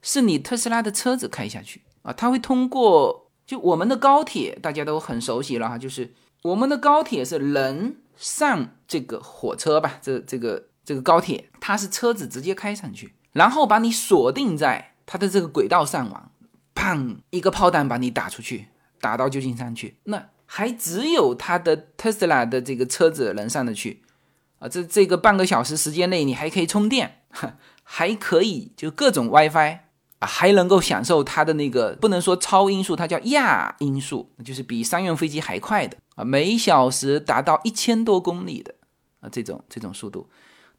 [0.02, 3.22] 是你特斯拉的车子开下去啊，它会通过。
[3.46, 16.30] 就我们的高铁，大家都很熟悉了哈，就是我们的高铁是人上这个火车吧，这这个这个高铁，它是车子直接开上去，然后把你锁定在它的这个轨道上网，
[16.74, 18.68] 砰，一个炮弹把你打出去，
[18.98, 24.02] 打到旧金山去，那还只有它的特斯拉的这个车子能上得去
[24.58, 27.22] 啊，这这个半个小时时间内，你还可以充电，
[27.82, 29.78] 还可以就各种 WiFi
[30.18, 30.26] 啊。
[30.26, 38.74] 还能够享受它的那个不能说超音速，它叫亚音速，就是比商用飞机还快的啊，每小时达到一千多公里的
[39.20, 40.30] 啊这种这种速度，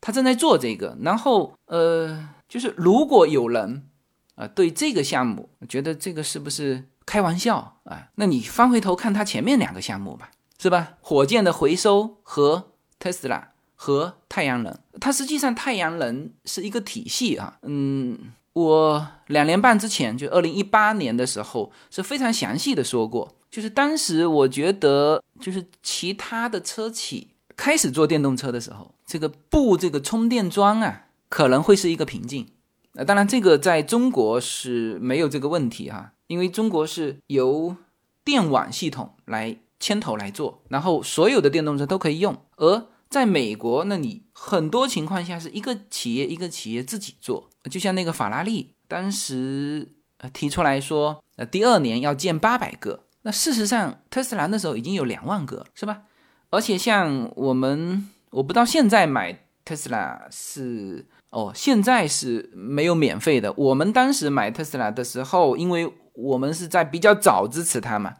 [0.01, 0.97] 他正在做这个。
[1.01, 3.87] 然后呃，就是如果有人
[4.35, 10.97] 啊对这个项目觉得这个是不是开玩笑啊，那你翻回头看它前面两个项目吧，是吧？
[11.01, 18.33] 火箭的回收和特斯拉和太阳能，它实际上太阳能是一个体系啊，嗯。
[18.55, 27.27] 我两年半之前，就二零一八年的时候，是非常详细的说过，就是当时我觉得，就是其他的车企
[27.57, 32.47] 开始做电动车的时候，这个布这个充电桩啊，可能会是一个瓶颈。
[32.95, 37.75] 那，当然这个在中国是没有这个问题哈，因为中国是由
[38.23, 42.35] 电网系统来牵头来做，然后所有的电动车都可以用。
[42.57, 47.49] 而在美国，那你很多情况下是一个企业一个企业自己做。
[47.69, 56.03] 就像那个法拉利当时呃提出来说，呃第二年要建八百个，那事实上特斯拉那时候已经有两万个，是吧？
[56.49, 63.51] 而且像我们，我不知道现在买特斯拉是哦，现在是没有免费的。
[63.57, 68.13] 我们当时买特斯拉的时候，因为我们是在比较早支持它嘛，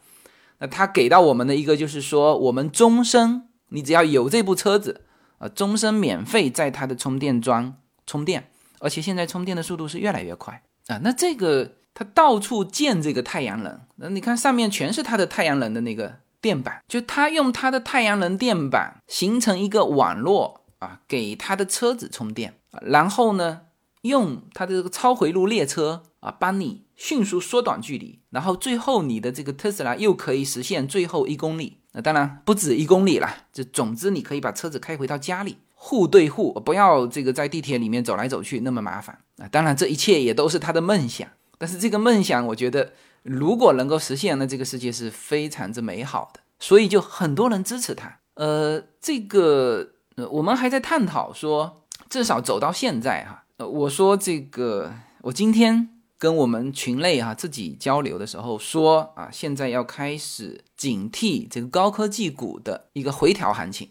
[0.57, 5.05] 那他给到我们的一个就是说，我们终身你只要有这部车子，
[5.37, 7.75] 呃，终身免费在它的充电桩
[8.05, 8.49] 充电。
[8.79, 10.99] 而且现在充电的速度是越来越快啊！
[11.01, 23.61] 那这个它到处建这个太阳能，那你看上面全是它的太阳能的那个电板，就它用它的太阳能电板形成一个网络啊，给他的车子充电，然后呢，
[24.01, 35.57] 用他的这个超回路列车啊，帮你迅速缩短距离，然后最后你的这个特斯拉又可以实现最后一公里，那当然不止一公里了，就总之你可以把车子开回到家里。
[35.77, 39.47] 户对户，不要这个在地铁里面走来走去那么麻烦啊！
[39.49, 41.29] 当然，这一切也都是他的梦想。
[41.59, 46.39] 但是这个梦想，我觉得如果能够实现，那这个世界是非常之美好的。
[46.57, 48.19] 所以就很多人支持他。
[48.33, 63.89] 呃，这个呃，我们还在探讨说，至少走到现在哈，呃，我说这个，我今天跟我们群内哈自己交流的时候说啊，现在要开始警惕这个高科技股的一个回调行情。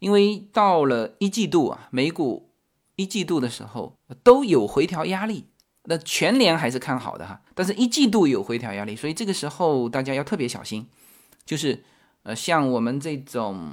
[0.00, 2.50] 因为到了一季度啊，美股
[2.96, 5.46] 一季度的时候都有回调压力
[5.84, 10.86] 那全年还是看好的哈，但是一季度有回调压力，所以这个时候大家要特别小心。
[11.44, 11.84] 就是
[12.22, 13.72] 呃，像我们这种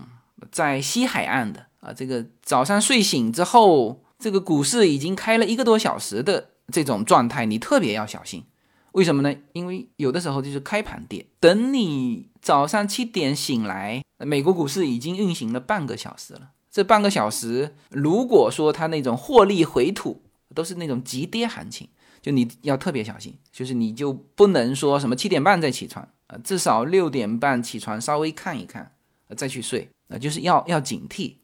[0.52, 8.46] 在西海岸的啊，这个早上睡醒之后，这个股市已经开了一个多小时的这种状态，你特别要小心。
[8.94, 9.34] 为什么呢？
[9.54, 16.52] 因为有的时候就是开盘跌，等你早上七点醒来，美国股市已经运行了半个小时了。
[16.70, 20.22] 这半个小时，如果说它那种获利回吐，
[20.54, 21.88] 都是那种急跌行情，
[22.22, 28.92] 就你要特别小心，就是你就不能说什么七点半再起床啊，至少六点半起床稍微看一看，
[29.36, 31.36] 再去睡啊，就是要要警惕。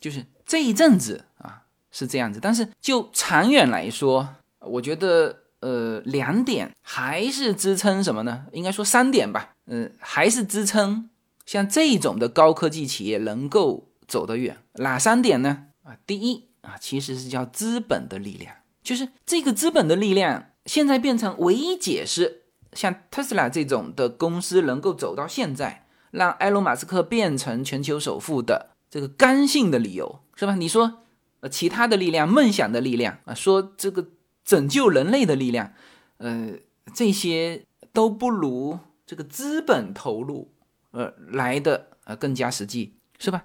[0.00, 5.44] 就是这一阵子啊是这样子，但是就长远来说，我觉得。
[5.60, 8.46] 呃，两点还是支撑什么呢？
[8.52, 9.56] 应该说三点吧。
[9.66, 11.10] 嗯，还是支撑
[11.46, 14.58] 像这种的高科技企业能够走得远。
[14.74, 15.64] 哪三点呢？
[15.82, 30.54] 啊，第一啊，其实是叫资本的力量，就是这个资本的力量现在变成唯一解释像特斯拉这种的公司能够走到现在，让埃隆·马斯克变成全球首富的这个刚性的理由，是吧？
[30.54, 31.00] 你说，
[31.40, 34.08] 呃，其他的力量、梦想的力量啊，说这个。
[34.44, 35.74] 拯救人类的力量，
[36.16, 36.54] 呃，
[36.94, 40.50] 这些都不如这个资本投入，
[40.92, 43.44] 呃，来的呃更加实际，是吧？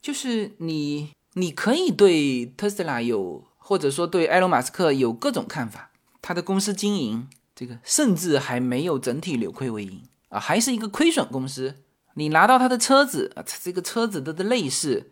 [0.00, 5.90] 就是你，你可以对特斯拉有，或者说对埃隆·马斯克有各种看法，
[6.22, 11.82] 他的公司经营这个甚至还没有整体扭亏为盈啊，还是一个亏损公司。
[12.14, 15.10] 你拿到他的车子啊，这个车子的的内饰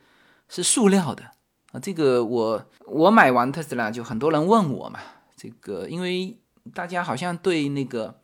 [0.48, 1.22] 是塑料的
[1.72, 5.00] 啊，这个我我买完特斯拉就很多人问我嘛。
[5.36, 6.36] 这个，因为
[6.74, 8.18] 大家好像对那个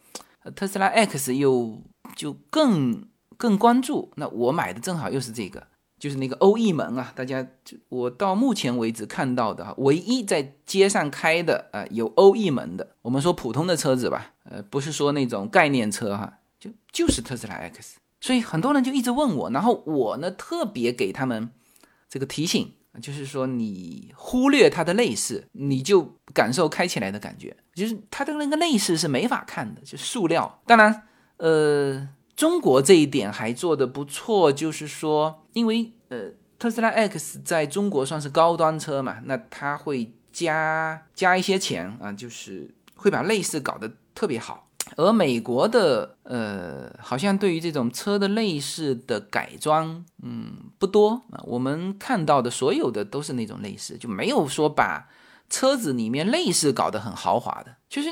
[0.57, 1.81] 特斯拉 X 又
[2.17, 3.07] 就更
[3.37, 5.65] 更关注，那我买的正好又是这个，
[5.97, 21.51] 就是那个欧翼门啊，大家就我到目前为止看到的唯一在街上开的啊有欧翼门的，我们说普通的车子吧，呃，不是说那种概念车哈，就就是特斯拉 X，所以很多人就一直问我，然后我呢特别给他们
[22.09, 22.73] 这个提醒。
[23.03, 27.55] 就是说，你忽略它的内饰，你就感受开起来的感觉。
[27.75, 30.63] 就是它的那个内饰是没法看的，就塑料。
[30.65, 31.03] 当然，
[31.37, 44.64] 呃，中国这一点还做的不错，就是说，因为呃，特斯拉 X 在中国算是高端车嘛，那它会加加一些钱啊，就是会把内饰搞得特别好。
[44.97, 51.41] 而美国的呃，好像对于这种车的内饰的改装，嗯，不多啊。
[51.45, 55.09] 我们看到的所有的都是那种内饰，就没有说把
[55.49, 57.77] 车子里面内饰搞得很豪华的。
[57.89, 58.09] 就是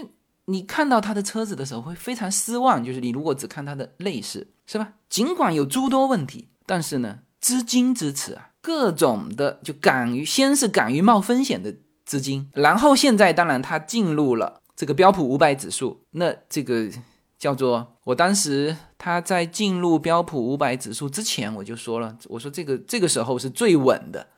[0.47, 2.83] 你看到他的车子的时候会非常失望。
[2.83, 4.95] 就是你如果只看它的内饰，是吧？
[5.09, 11.75] 尽管有诸多问题，但是呢，资金支持啊，各种的就敢于先是敢于冒风险的
[12.07, 14.62] 资金，然后现在当然他进入了。
[14.75, 16.89] 这个标普五百指数，那这个
[17.39, 24.29] 叫做我当时他在进入标普五百指数之前，我就说了，我说这个这个时候是最稳的，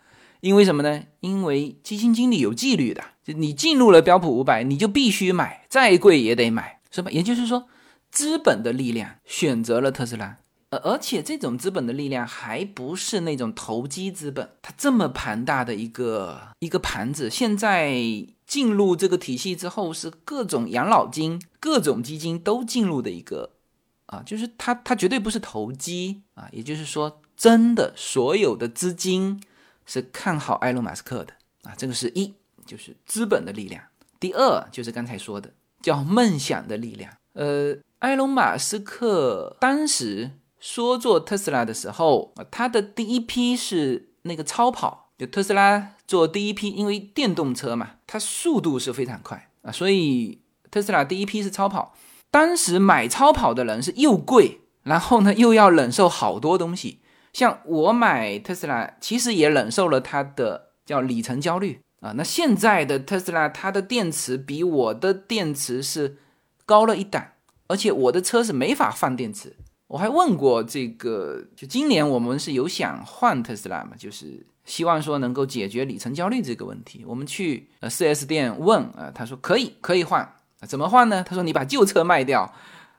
[0.41, 1.03] 因为什么呢？
[1.21, 7.11] 因为基金经理有纪律的，就你进入了标普五百，你就必须买，再贵也得买，是吧？
[7.11, 7.67] 也就是说，
[8.11, 10.39] 资本的力量选择了特斯拉。
[10.83, 17.95] 而且这种资本的力量还不是那种投机资本，它这么庞大的一个一个盘子，现在
[18.55, 23.51] 进入这个体系之后，是各种养老金、各种基金都进入的一个
[24.07, 29.43] 啊，就是它它绝对不是投机啊，也就是说，真的所有的资金
[29.85, 31.33] 是看好埃隆·马斯克的
[31.65, 32.33] 啊，这个是一
[32.65, 33.83] 就是资本的力量。
[34.21, 35.53] 第二就是刚才说的
[35.83, 40.31] 叫梦想的力量，呃，埃隆·马斯克当时。
[40.61, 50.41] 说做特斯拉的时候啊，它的第一批是那个超跑，就特斯拉做第一批，因为电动车嘛，它速度是非常快啊，所以
[50.71, 51.95] 特斯拉第一批是超跑。
[52.31, 57.01] 当时买超跑的人是又贵，然后呢又要忍受好多东西。
[57.33, 62.13] 像我买特斯拉，其实也忍受了它的叫里程焦虑啊。
[62.17, 66.19] 那现在的特斯拉，它的电池比我的电池是
[66.67, 67.29] 高了一档，
[67.69, 69.57] 而且我的车是没法放电池。
[69.95, 77.05] 我还问过这个，就今年我们是有想换特斯拉嘛，就是希望说能够解决里程焦虑这个问题。
[77.07, 80.29] 我们去呃 4S 店问啊，他说可以，可以换，
[80.67, 81.23] 怎么换呢？
[81.23, 82.53] 他说你把旧车卖掉，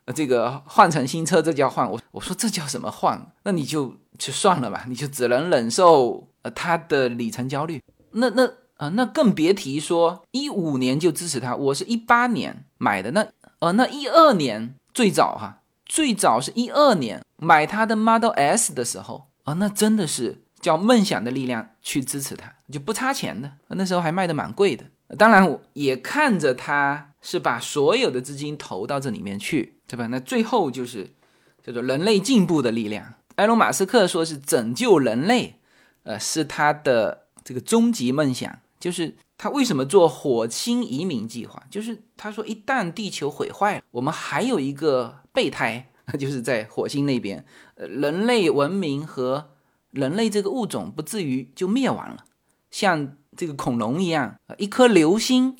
[0.05, 1.91] 呃，这个换成新车，这叫换。
[1.91, 3.29] 我我说这叫什么换？
[3.43, 7.81] 那你就就算了吧，你就只能忍受呃它的里程焦虑。
[8.11, 13.27] 那那啊，那更别提说一五年就支持它，我是一八年买的，那
[13.59, 15.63] 呃那一二年最早哈。
[15.85, 23.51] 最早是一二年买他的 Model S 的时候啊，那真的是叫梦想的力量去支持他，就不差钱的。
[23.69, 24.85] 那时候还卖的蛮贵的
[25.17, 30.07] 当然我也看着他是把所有的资金投到这里面去，对吧？
[30.07, 31.13] 那最后就是
[31.63, 33.13] 叫做人类进步的力量。
[33.35, 35.59] 埃隆·马斯克说是拯救人类，
[36.03, 38.57] 呃，是他的这个终极梦想。
[38.79, 41.61] 就是他为什么做火星移民计划？
[41.69, 49.51] 就是他说，一旦地球毁坏了，我们还有一个备胎， 就是在火星那边，人类文明和
[49.91, 52.25] 人类这个物种不至于就灭亡了，
[52.71, 55.55] 像这个恐龙一样，一颗流星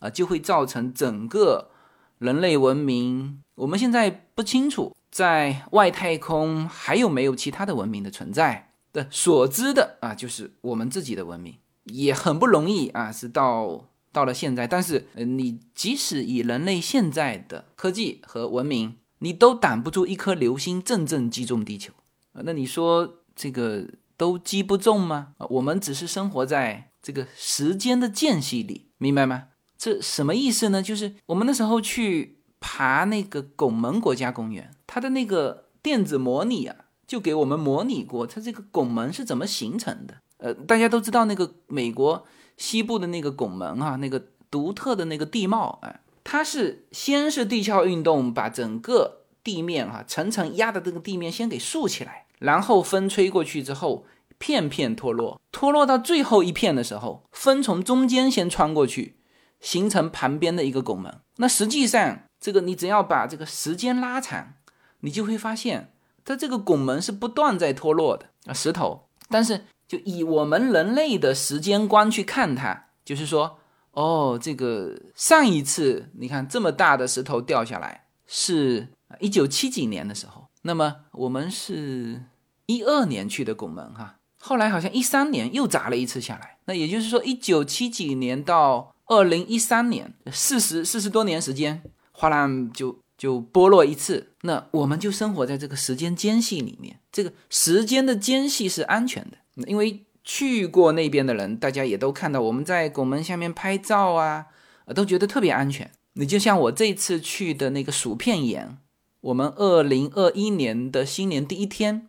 [0.00, 1.70] 啊，就会造成整个
[2.18, 3.42] 人类文明。
[3.54, 4.94] 我们现在不清楚。
[5.12, 14.68] 在外太空还有没有其他的文明的存在的所知的啊，就是我们自己的文明也很不容易啊，是到到了现在。
[14.68, 21.94] 但是，你即使以人类现在的科技和文明，你都挡不住一颗流星正正击中地球
[22.34, 22.42] 啊。
[22.44, 25.28] 那你说这个都击不中吗？
[25.38, 29.44] 啊，我们只是生活在这个时间的间隙里，明白吗？
[29.78, 30.82] 这什么意思呢？
[30.82, 34.70] 就是我们那时候去爬那个拱门国家公园。
[34.86, 40.16] 它的那个电子模拟啊，就给我们模拟过它这个拱门是怎么形成的。
[40.36, 46.00] 呃，大家都知道那个美国西部的那个拱门啊，那个独特的那个地貌，哎，
[46.30, 54.06] 它是先是地壳运动把整个地面哈层层压的这个地面先给竖起来，然后风吹过去之后
[54.38, 59.16] 片片脱落，脱落到最后一片的时候，风从中间先穿过去，
[59.58, 61.20] 形成旁边的一个拱门。
[61.38, 64.54] 那实际上这个你只要把这个时间拉长。
[65.02, 65.94] 你就会发现，
[66.26, 69.08] 它这个拱门是不断在脱落的啊，石头。
[69.30, 73.59] 但是，就以我们人类的时间观去看它，就是说，
[73.92, 78.88] 哦，这个上一次你看这么大的石头掉下来是
[79.18, 82.22] 一九七几年的时候，那么我们是
[82.66, 91.82] 一二年去的拱门哈，后来好像一三年又砸了一次下来，那也就是说，一九七几年到二零一三年，四十四十多年时间，
[92.12, 92.98] 哗啦就。
[93.20, 96.98] 就剥落一次，那我们就生活在这个时间间隙里面。
[97.12, 99.36] 这个时间的间隙是安全的，
[99.68, 104.46] 因为去过那边的人，大家也都看到我们在拱门下面拍照啊，
[104.94, 105.90] 都觉得特别安全。
[106.14, 108.78] 你就像我这次去的那个薯片岩，
[109.20, 112.08] 我们二零二一年的新年第一天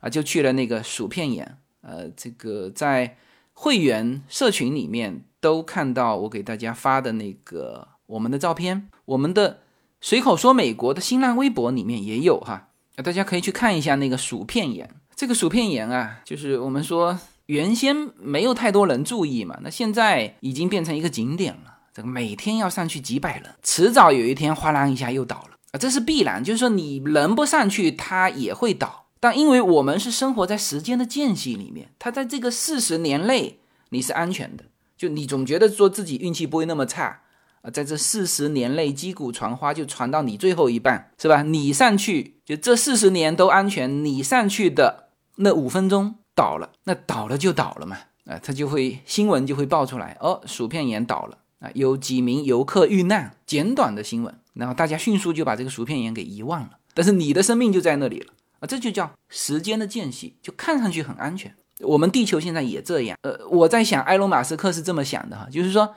[0.00, 1.58] 啊，就去了那个薯片岩。
[1.82, 3.16] 呃，这个在
[3.52, 9.60] 会员社群里面都看到我给大家发的那个我们的照片，我们的。
[10.02, 12.70] 随口说，美国的新浪微博里面也有哈，
[13.04, 14.88] 大家可以去看一下那个薯片岩。
[15.14, 17.20] 这个薯片岩啊，就是我们说
[17.50, 21.78] 原先没有太多人注意嘛，那现在已经变成一个景点了。
[21.92, 26.44] 这个每天要上去几百人，迟早有一天哗啦一下又倒了啊，这是必然。
[26.44, 29.06] 就是说你人不上去，它也会倒。
[29.18, 37.22] 但因为我们是生活在时间的间隙里面，它在这个四十年内你是安全的，就你总觉得说自己运气不会那么差。
[37.62, 41.42] 啊，在这四十年内，击鼓传花就传到你最后一半，是吧？
[41.42, 44.04] 你上去，就这四十年都安全。
[44.04, 47.98] 你上去的那五分钟倒了，那倒了就倒了嘛。
[48.24, 56.70] 啊，他就会新闻就会爆出来，哦，薯片岩倒了啊，有几名游客遇难，简短的新闻，然后大家迅速就把这个薯片岩给遗忘了。
[56.94, 61.54] 但是你的生命就在那里了啊，这就叫时间的间隙，就看上去很安全。
[61.80, 63.18] 我们地球现在也这样。
[63.22, 65.94] 呃，我在想，埃隆·马斯克是这么想的哈，就是说。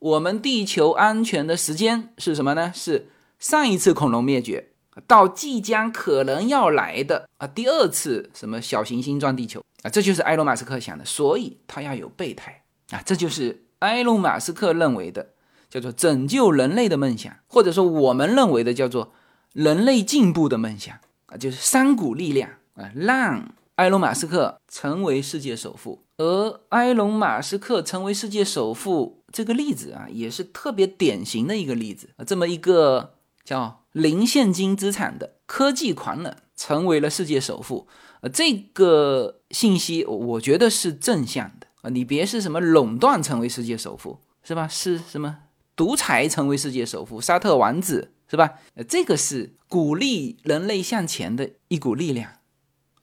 [0.00, 2.70] 我们地球安全的时间是什么呢？
[2.74, 4.68] 是上一次恐龙灭绝
[5.06, 15.34] 到即将可能要来的啊第二次什么小行星撞地球啊，这就是埃隆·马斯克想的，所以他要有备胎啊，这就是埃隆·马斯克认为的
[15.70, 19.12] 叫做拯救人类的梦想，或者说我们认为的叫做
[19.52, 29.22] 人类进步的梦想啊，就是三股力量啊，让埃隆·马斯克成为世界首富，而埃隆·马斯克成为世界首富。
[29.32, 32.24] 这个例子啊，也是特别典型的一个例子啊。
[32.24, 33.14] 这么一个
[33.44, 37.88] 叫零现金资产的科技狂人，成为了世界首富。
[38.24, 41.90] 呃，这个信息我觉得是正向的啊。
[41.90, 44.66] 你别是什么垄断成为世界首富，是吧？
[44.66, 45.40] 是什么
[45.76, 47.20] 独裁成为世界首富？
[47.20, 48.54] 沙特王子是吧？
[48.76, 52.38] 呃，这个是鼓励人类向前的一股力量，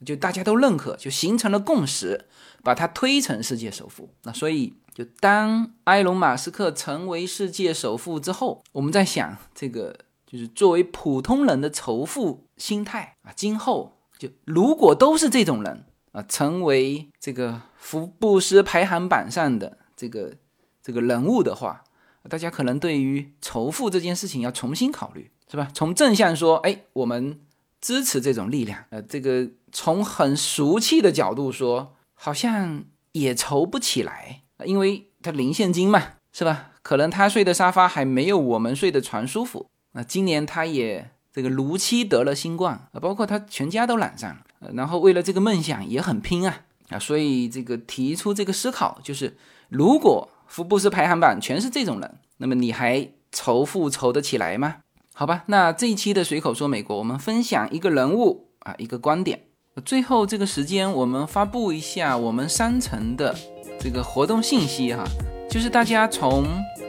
[0.04, 2.26] 就大家都认可，就形成了共识，
[2.64, 4.10] 把它推成世界首富。
[4.24, 4.74] 那所以。
[4.94, 9.96] 就当埃隆·马斯克成为世界首富之后，我们在想，这个
[10.26, 20.34] 就是作为普通人的仇富心态啊，今后就如果都是这种人啊，成为这个福布斯排行榜上的这个
[20.80, 21.82] 这个人物的话，
[22.28, 25.68] 大家可能对于仇富这件事情要重新考虑，是吧？
[25.74, 27.40] 从正向说，哎，我们
[27.80, 34.42] 支持这种力量，呃，这个从很俗气的角度说，好像也仇不起来。
[34.64, 36.00] 因为他零现金嘛，
[36.32, 36.70] 是吧？
[36.82, 39.66] 可能他睡的沙发还没有我们睡的床舒服。
[39.94, 44.70] 那今年他也这个如期得了新冠啊，包括他全家都染上了。
[44.74, 46.60] 然后为了这个梦想也很拼啊
[46.90, 49.36] 啊，所以这个提出这个思考就是，
[49.68, 54.76] 如果福布斯排行榜全是这种人，那么你还仇富仇得起来吗？
[55.14, 59.42] 好吧，那这一期的随口说美国，我们分享一个人物啊，一个观点。
[59.84, 63.34] 最后这个时间，我们发布一下我们商城的
[63.80, 65.02] 这个活动信息哈，
[65.50, 66.44] 就是大家从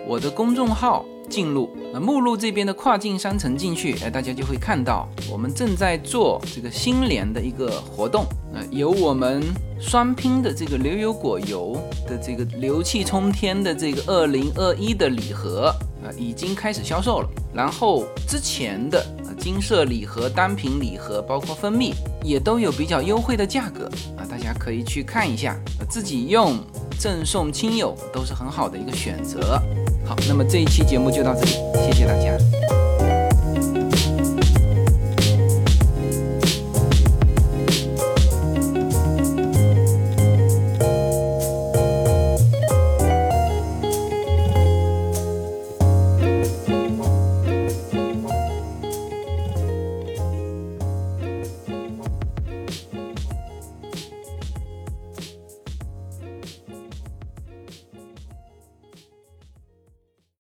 [0.05, 9.43] 我的公众号进入，那，目录这边的跨境商城进去，哎，大家就会看到我们正在做这个新年的一个活动，呃，有我们
[9.80, 19.05] 双拼的这个牛油果油的这个牛气冲天的这个二零二一的礼盒啊，已经开始销售了，然后之前的。
[19.39, 21.93] 金色礼盒、单品礼盒，包括蜂蜜，
[22.24, 25.59] 也都有比较优惠的价格啊，大家可以去看一下，
[25.89, 26.57] 自己用、
[26.97, 29.61] 赠送亲友都是很好的一个选择。
[30.06, 31.51] 好，那么这一期节目就到这里，
[31.86, 32.38] 谢谢大家。